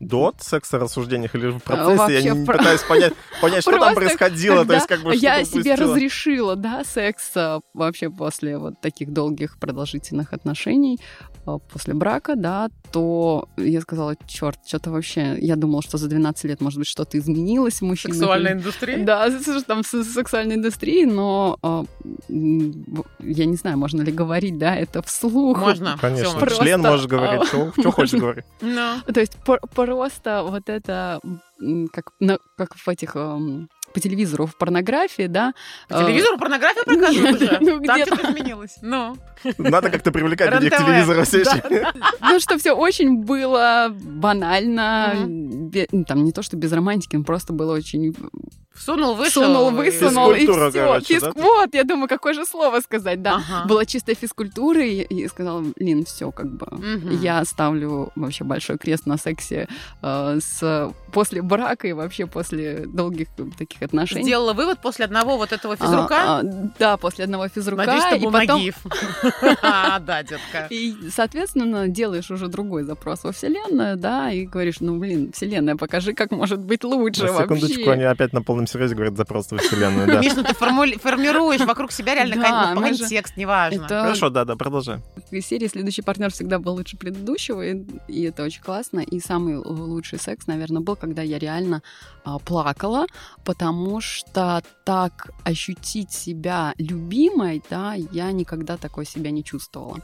[0.00, 1.96] До секса рассуждениях или в процессе?
[1.96, 4.64] вообще я не про- пытаюсь понять, понять, что там происходило.
[4.64, 5.76] То есть, как бы, я себе упустила.
[5.94, 10.98] разрешила, да, секс э, вообще после вот таких долгих продолжительных отношений,
[11.46, 16.44] э, после брака, да, то я сказала, черт, что-то вообще, я думала, что за 12
[16.46, 18.16] лет, может быть, что-то изменилось в мужчинах.
[18.16, 19.04] Сексуальная или- индустрия?
[19.04, 19.28] Да,
[19.66, 21.58] там сексуальной индустрией, но
[22.28, 25.58] в- я не знаю, можно ли говорить, да, это вслух.
[25.58, 25.98] Можно.
[26.00, 28.44] Конечно, Всё, Просто, член можешь говорить, а, что, хочешь говорить.
[28.60, 28.94] Ну.
[29.12, 29.60] То есть пор-
[29.96, 31.20] просто вот это,
[31.92, 35.52] как, на- как в этих м, по телевизору в порнографии, да.
[35.88, 37.58] По телевизору порнографию показывают Нет, уже?
[37.60, 38.76] ну, Там что-то изменилось.
[38.82, 39.16] Ну.
[39.58, 41.92] Надо как-то привлекать людей к телевизору все еще.
[42.20, 47.52] Ну, что все очень было банально, ну, там не то, что без романтики, но просто
[47.52, 48.14] было очень
[48.74, 49.42] Всунул, вышел.
[49.42, 50.70] сунул, и- высунул, и все.
[50.72, 51.32] короче, да?
[51.34, 53.36] Вот, я думаю, какое же слово сказать, да.
[53.36, 53.66] Ага.
[53.68, 57.10] Была чистая физкультура, и, и сказала, блин, все, как бы, Мгм.
[57.20, 59.68] я ставлю вообще большой крест на сексе
[60.02, 64.22] э, с после брака и вообще после долгих таких отношений.
[64.22, 66.08] Сделала вывод после одного вот этого физрука.
[66.10, 66.42] А, а,
[66.78, 67.84] да, после одного физрука.
[67.84, 68.76] Надеюсь, что и был потом, Нагиев.
[69.62, 70.66] А, да, детка.
[70.70, 76.14] и, соответственно, делаешь уже другой запрос во Вселенную, да, и говоришь, ну, блин, Вселенная, покажи,
[76.14, 77.90] как может быть лучше На секундочку, вообще.
[77.92, 80.20] они опять на полном серьезе говорят запрос во вселенную, да.
[80.20, 83.84] Миш, ну ты формули- формируешь вокруг себя реально Да, кон- мы же- контекст, неважно.
[83.84, 85.00] Это Хорошо, да, да, продолжай.
[85.30, 89.00] из серии следующий партнер всегда был лучше предыдущего, и, и это очень классно.
[89.00, 91.82] И самый лучший секс, наверное, был, когда я реально
[92.24, 93.06] а, плакала,
[93.44, 99.98] потому что так ощутить себя любимой, да, я никогда такой себя не чувствовала.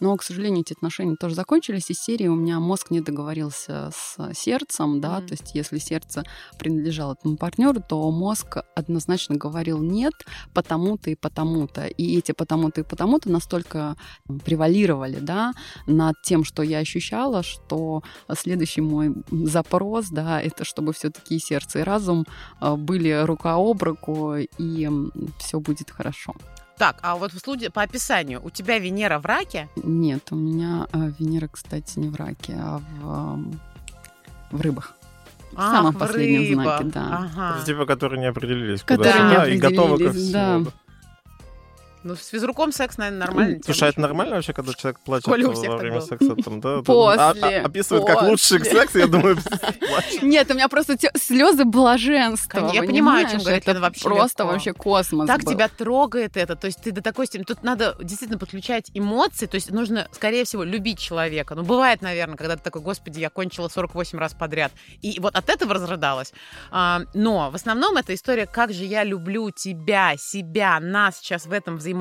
[0.00, 1.90] Но, к сожалению, эти отношения тоже закончились.
[1.90, 5.28] Из серии у меня мозг не договорился с сердцем, да, Мгм.
[5.28, 6.24] то есть если сердце
[6.58, 10.12] принадлежало этому партнеру, то мозг однозначно говорил нет,
[10.54, 11.86] потому-то и потому-то.
[11.86, 13.96] И эти потому-то и потому-то настолько
[14.44, 15.52] превалировали, да,
[15.86, 18.02] над тем, что я ощущала, что
[18.36, 22.26] следующий мой запрос, да, это чтобы все-таки сердце, и разум
[22.60, 24.90] э, были рука об руку, и
[25.38, 26.34] все будет хорошо.
[26.78, 30.86] Так, а вот в случае по описанию у тебя Венера в раке, Нет, у меня
[30.92, 33.38] э, Венера, кстати, не в раке, а в,
[34.50, 34.92] в рыбах.
[35.52, 36.92] В самом последнем знаке, рыбах.
[36.92, 37.28] да.
[37.34, 37.56] Ага.
[37.56, 38.82] Это типа, которые не определились.
[38.82, 40.64] Которые куда не сюда, и готовы ко определились, всему.
[40.64, 40.70] да.
[42.06, 43.58] Ну, с физруком секс, наверное, нормально.
[43.64, 46.06] Слушай, а это нормально вообще, когда человек плачет Коля во время было.
[46.06, 46.36] секса?
[46.36, 48.74] Там, да, После, А- а- описывает как лучший после.
[48.80, 49.36] секс, я думаю,
[49.88, 50.22] плачет.
[50.22, 52.60] Нет, у меня просто те- слезы блаженства.
[52.60, 54.52] Конечно, я понимаю, о чем говорит Это Лена, вообще Просто легко.
[54.52, 55.52] вообще космос Так был.
[55.52, 57.44] тебя трогает это, то есть ты до такой степени...
[57.44, 61.54] Тут надо действительно подключать эмоции, то есть нужно, скорее всего, любить человека.
[61.56, 64.70] Ну, бывает, наверное, когда ты такой, господи, я кончила 48 раз подряд.
[65.02, 66.32] И вот от этого разрыдалась.
[66.70, 71.52] А, но в основном эта история, как же я люблю тебя, себя, нас сейчас в
[71.52, 71.95] этом взаимодействии.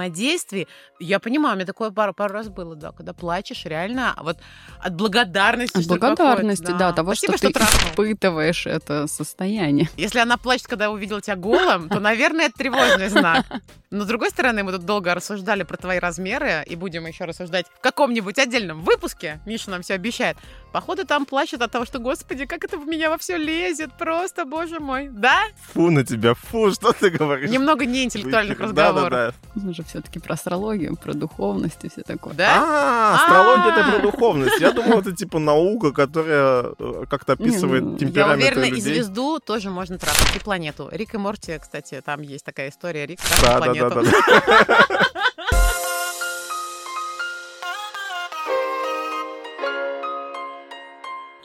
[0.99, 4.37] Я понимаю, у меня такое пару, пару раз было, да, когда плачешь, реально, вот
[4.79, 5.77] от благодарности.
[5.77, 7.89] От что благодарности, какой-то, да, того, Спасибо, что ты трахнул.
[7.91, 9.89] испытываешь это состояние.
[9.97, 13.45] Если она плачет, когда увидела тебя голым, то, наверное, это тревожный знак.
[13.91, 17.65] Но, с другой стороны, мы тут долго рассуждали про твои размеры, и будем еще рассуждать
[17.73, 19.39] в каком-нибудь отдельном выпуске.
[19.45, 20.35] Миша нам все обещает.
[20.73, 24.43] Походу, там плачет от того, что, господи, как это в меня во все лезет, просто,
[24.43, 25.07] боже мой.
[25.09, 25.43] Да?
[25.73, 27.49] Фу на тебя, фу, что ты говоришь?
[27.49, 29.09] Немного неинтеллектуальных Да, разговоров.
[29.11, 29.61] да, да.
[29.63, 32.33] Мы же все-таки про астрологию, про духовность и все такое.
[32.33, 32.53] Да?
[32.55, 33.91] А, астрология это А.
[33.91, 34.59] про духовность.
[34.59, 39.39] Я думал, это типа наука, которая э, как-то описывает ну, я Я уверена, и звезду
[39.39, 40.89] тоже можно трахать, и планету.
[40.91, 43.05] Рик и Морти, кстати, там есть такая история.
[43.05, 44.17] Рик Да, трахает да, да, планету.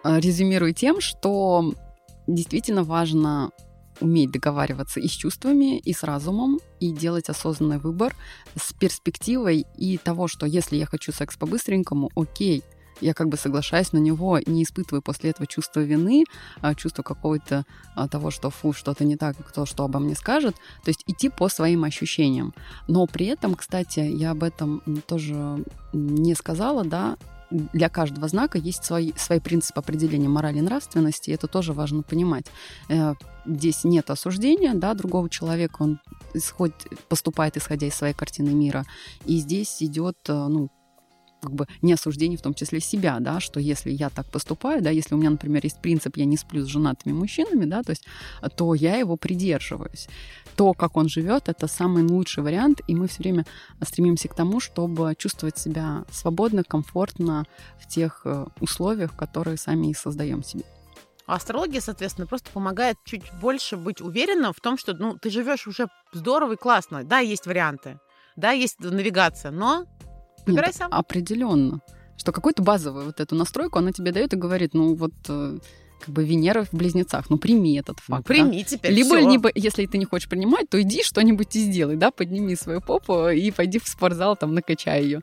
[0.02, 1.74] Резюмирую тем, что
[2.26, 3.50] действительно важно
[4.00, 8.14] уметь договариваться и с чувствами, и с разумом, и делать осознанный выбор
[8.56, 12.62] с перспективой и того, что если я хочу секс по-быстренькому, окей,
[13.00, 16.24] я как бы соглашаюсь на него, не испытывая после этого чувство вины,
[16.60, 20.54] а, чувство какого-то а, того, что фу, что-то не так, кто что обо мне скажет.
[20.84, 22.54] То есть идти по своим ощущениям.
[22.88, 27.16] Но при этом, кстати, я об этом тоже не сказала, да,
[27.50, 32.02] для каждого знака есть свои, свои принципы определения морали и нравственности, и это тоже важно
[32.02, 32.46] понимать.
[32.88, 33.14] Э,
[33.46, 36.00] Здесь нет осуждения, да, другого человека, он
[36.34, 38.84] исходит, поступает исходя из своей картины мира,
[39.24, 40.70] и здесь идет, э, ну,
[41.40, 44.90] как бы не осуждение в том числе себя, да, что если я так поступаю, да,
[44.90, 48.06] если у меня, например, есть принцип, я не сплю с женатыми мужчинами, да, то есть,
[48.56, 50.08] то я его придерживаюсь.
[50.56, 53.46] То, как он живет, это самый лучший вариант, и мы все время
[53.82, 57.46] стремимся к тому, чтобы чувствовать себя свободно, комфортно
[57.78, 60.64] в тех э, условиях, которые сами создаем себе.
[61.26, 65.68] А Астрология, соответственно, просто помогает чуть больше быть уверенным в том, что ну, ты живешь
[65.68, 67.04] уже здорово и классно.
[67.04, 68.00] Да, есть варианты,
[68.34, 69.86] да, есть навигация, но
[70.46, 70.92] выбирай Нет, сам.
[70.92, 71.80] Определенно.
[72.16, 75.58] Что какую-то базовую вот эту настройку она тебе дает и говорит, ну вот э,
[76.00, 78.28] как бы Венера в близнецах, ну прими этот Ну, факт.
[78.28, 78.34] да.
[78.34, 79.30] прими теперь Либо, всё.
[79.30, 83.28] либо, если ты не хочешь принимать, то иди что-нибудь и сделай, да, подними свою попу
[83.28, 85.20] и пойди в спортзал, там, накачай ее.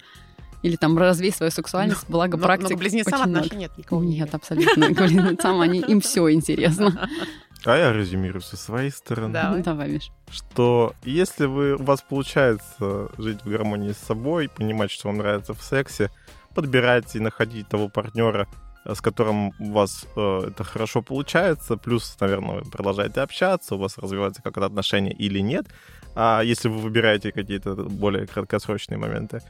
[0.63, 4.01] Или там развей свою сексуальность, благо Но- но практик к близнецам отношений нет никакого.
[4.03, 4.87] Нет, абсолютно.
[4.95, 7.07] К близнецам они, им все интересно.
[7.65, 9.33] А я резюмирую со своей стороны.
[9.33, 9.43] Да.
[9.43, 9.63] Давай.
[9.63, 10.11] Давай, Миш.
[10.29, 15.53] что если вы, у вас получается жить в гармонии с собой, понимать, что вам нравится
[15.53, 16.09] в сексе,
[16.53, 18.47] подбирать и находить того партнера,
[18.85, 23.79] э, с которым у вас э, это хорошо получается, плюс, наверное, вы продолжаете общаться, у
[23.79, 25.67] вас развиваются как-то отношения или нет,
[26.15, 29.41] а если вы выбираете какие-то более краткосрочные моменты,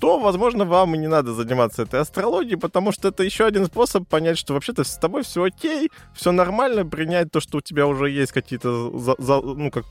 [0.00, 4.08] то, возможно, вам и не надо заниматься этой астрологией, потому что это еще один способ
[4.08, 8.10] понять, что вообще-то с тобой все окей, все нормально, принять то, что у тебя уже
[8.10, 9.84] есть какие-то, за- за- ну, как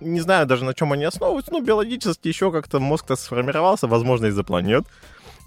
[0.00, 4.44] не знаю даже, на чем они основываются, но биологически еще как-то мозг-то сформировался, возможно, из-за
[4.44, 4.84] планет.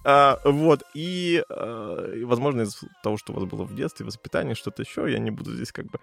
[0.03, 4.55] А, вот, и, а, и, возможно, из того, что у вас было в детстве, воспитание,
[4.55, 5.99] что-то еще, я не буду здесь как бы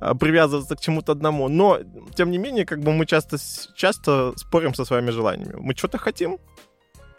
[0.00, 1.48] а, привязываться к чему-то одному.
[1.48, 1.78] Но,
[2.14, 3.36] тем не менее, как бы мы часто,
[3.76, 5.56] часто спорим со своими желаниями.
[5.58, 6.38] Мы что-то хотим,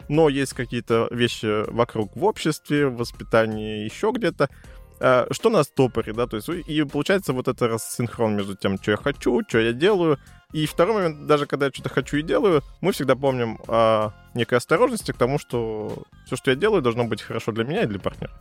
[0.08, 4.48] но есть какие-то вещи вокруг в обществе, в воспитании, еще где-то,
[5.00, 8.92] а, что нас топорит, да, то есть и получается вот это рассинхрон между тем, что
[8.92, 10.18] я хочу, что я делаю,
[10.52, 14.58] и второй момент, даже когда я что-то хочу и делаю, мы всегда помним о некой
[14.58, 17.98] осторожности к тому, что все, что я делаю, должно быть хорошо для меня и для
[17.98, 18.32] партнера.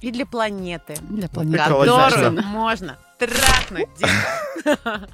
[0.00, 1.58] И для планеты, Для планеты.
[1.58, 3.88] Которую можно трахнуть.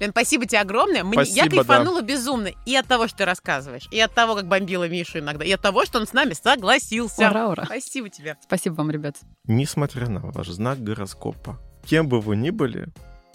[0.00, 1.04] Лен, спасибо тебе огромное.
[1.04, 1.56] Мне, Спасибо, я да.
[1.56, 5.44] кайфанула безумно и от того, что ты рассказываешь, и от того, как бомбила Мишу иногда,
[5.44, 7.30] и от того, что он с нами согласился.
[7.30, 7.64] Ура, ура.
[7.64, 8.36] Спасибо тебе.
[8.42, 9.16] Спасибо вам, ребят.
[9.44, 12.88] Несмотря на ваш знак гороскопа, кем бы вы ни были,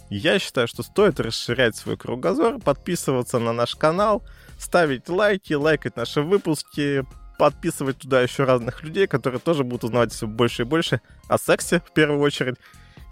[0.09, 4.23] я считаю, что стоит расширять свой кругозор, подписываться на наш канал,
[4.59, 7.05] ставить лайки, лайкать наши выпуски,
[7.41, 11.79] подписывать туда еще разных людей, которые тоже будут узнавать все больше и больше о сексе,
[11.79, 12.57] в первую очередь,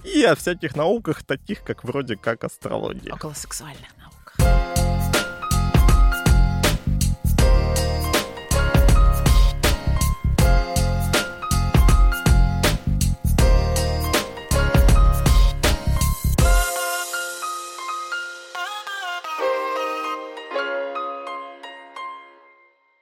[0.03, 3.11] и о всяких науках, таких как вроде как астрология.
[3.11, 3.87] Около сексуальных.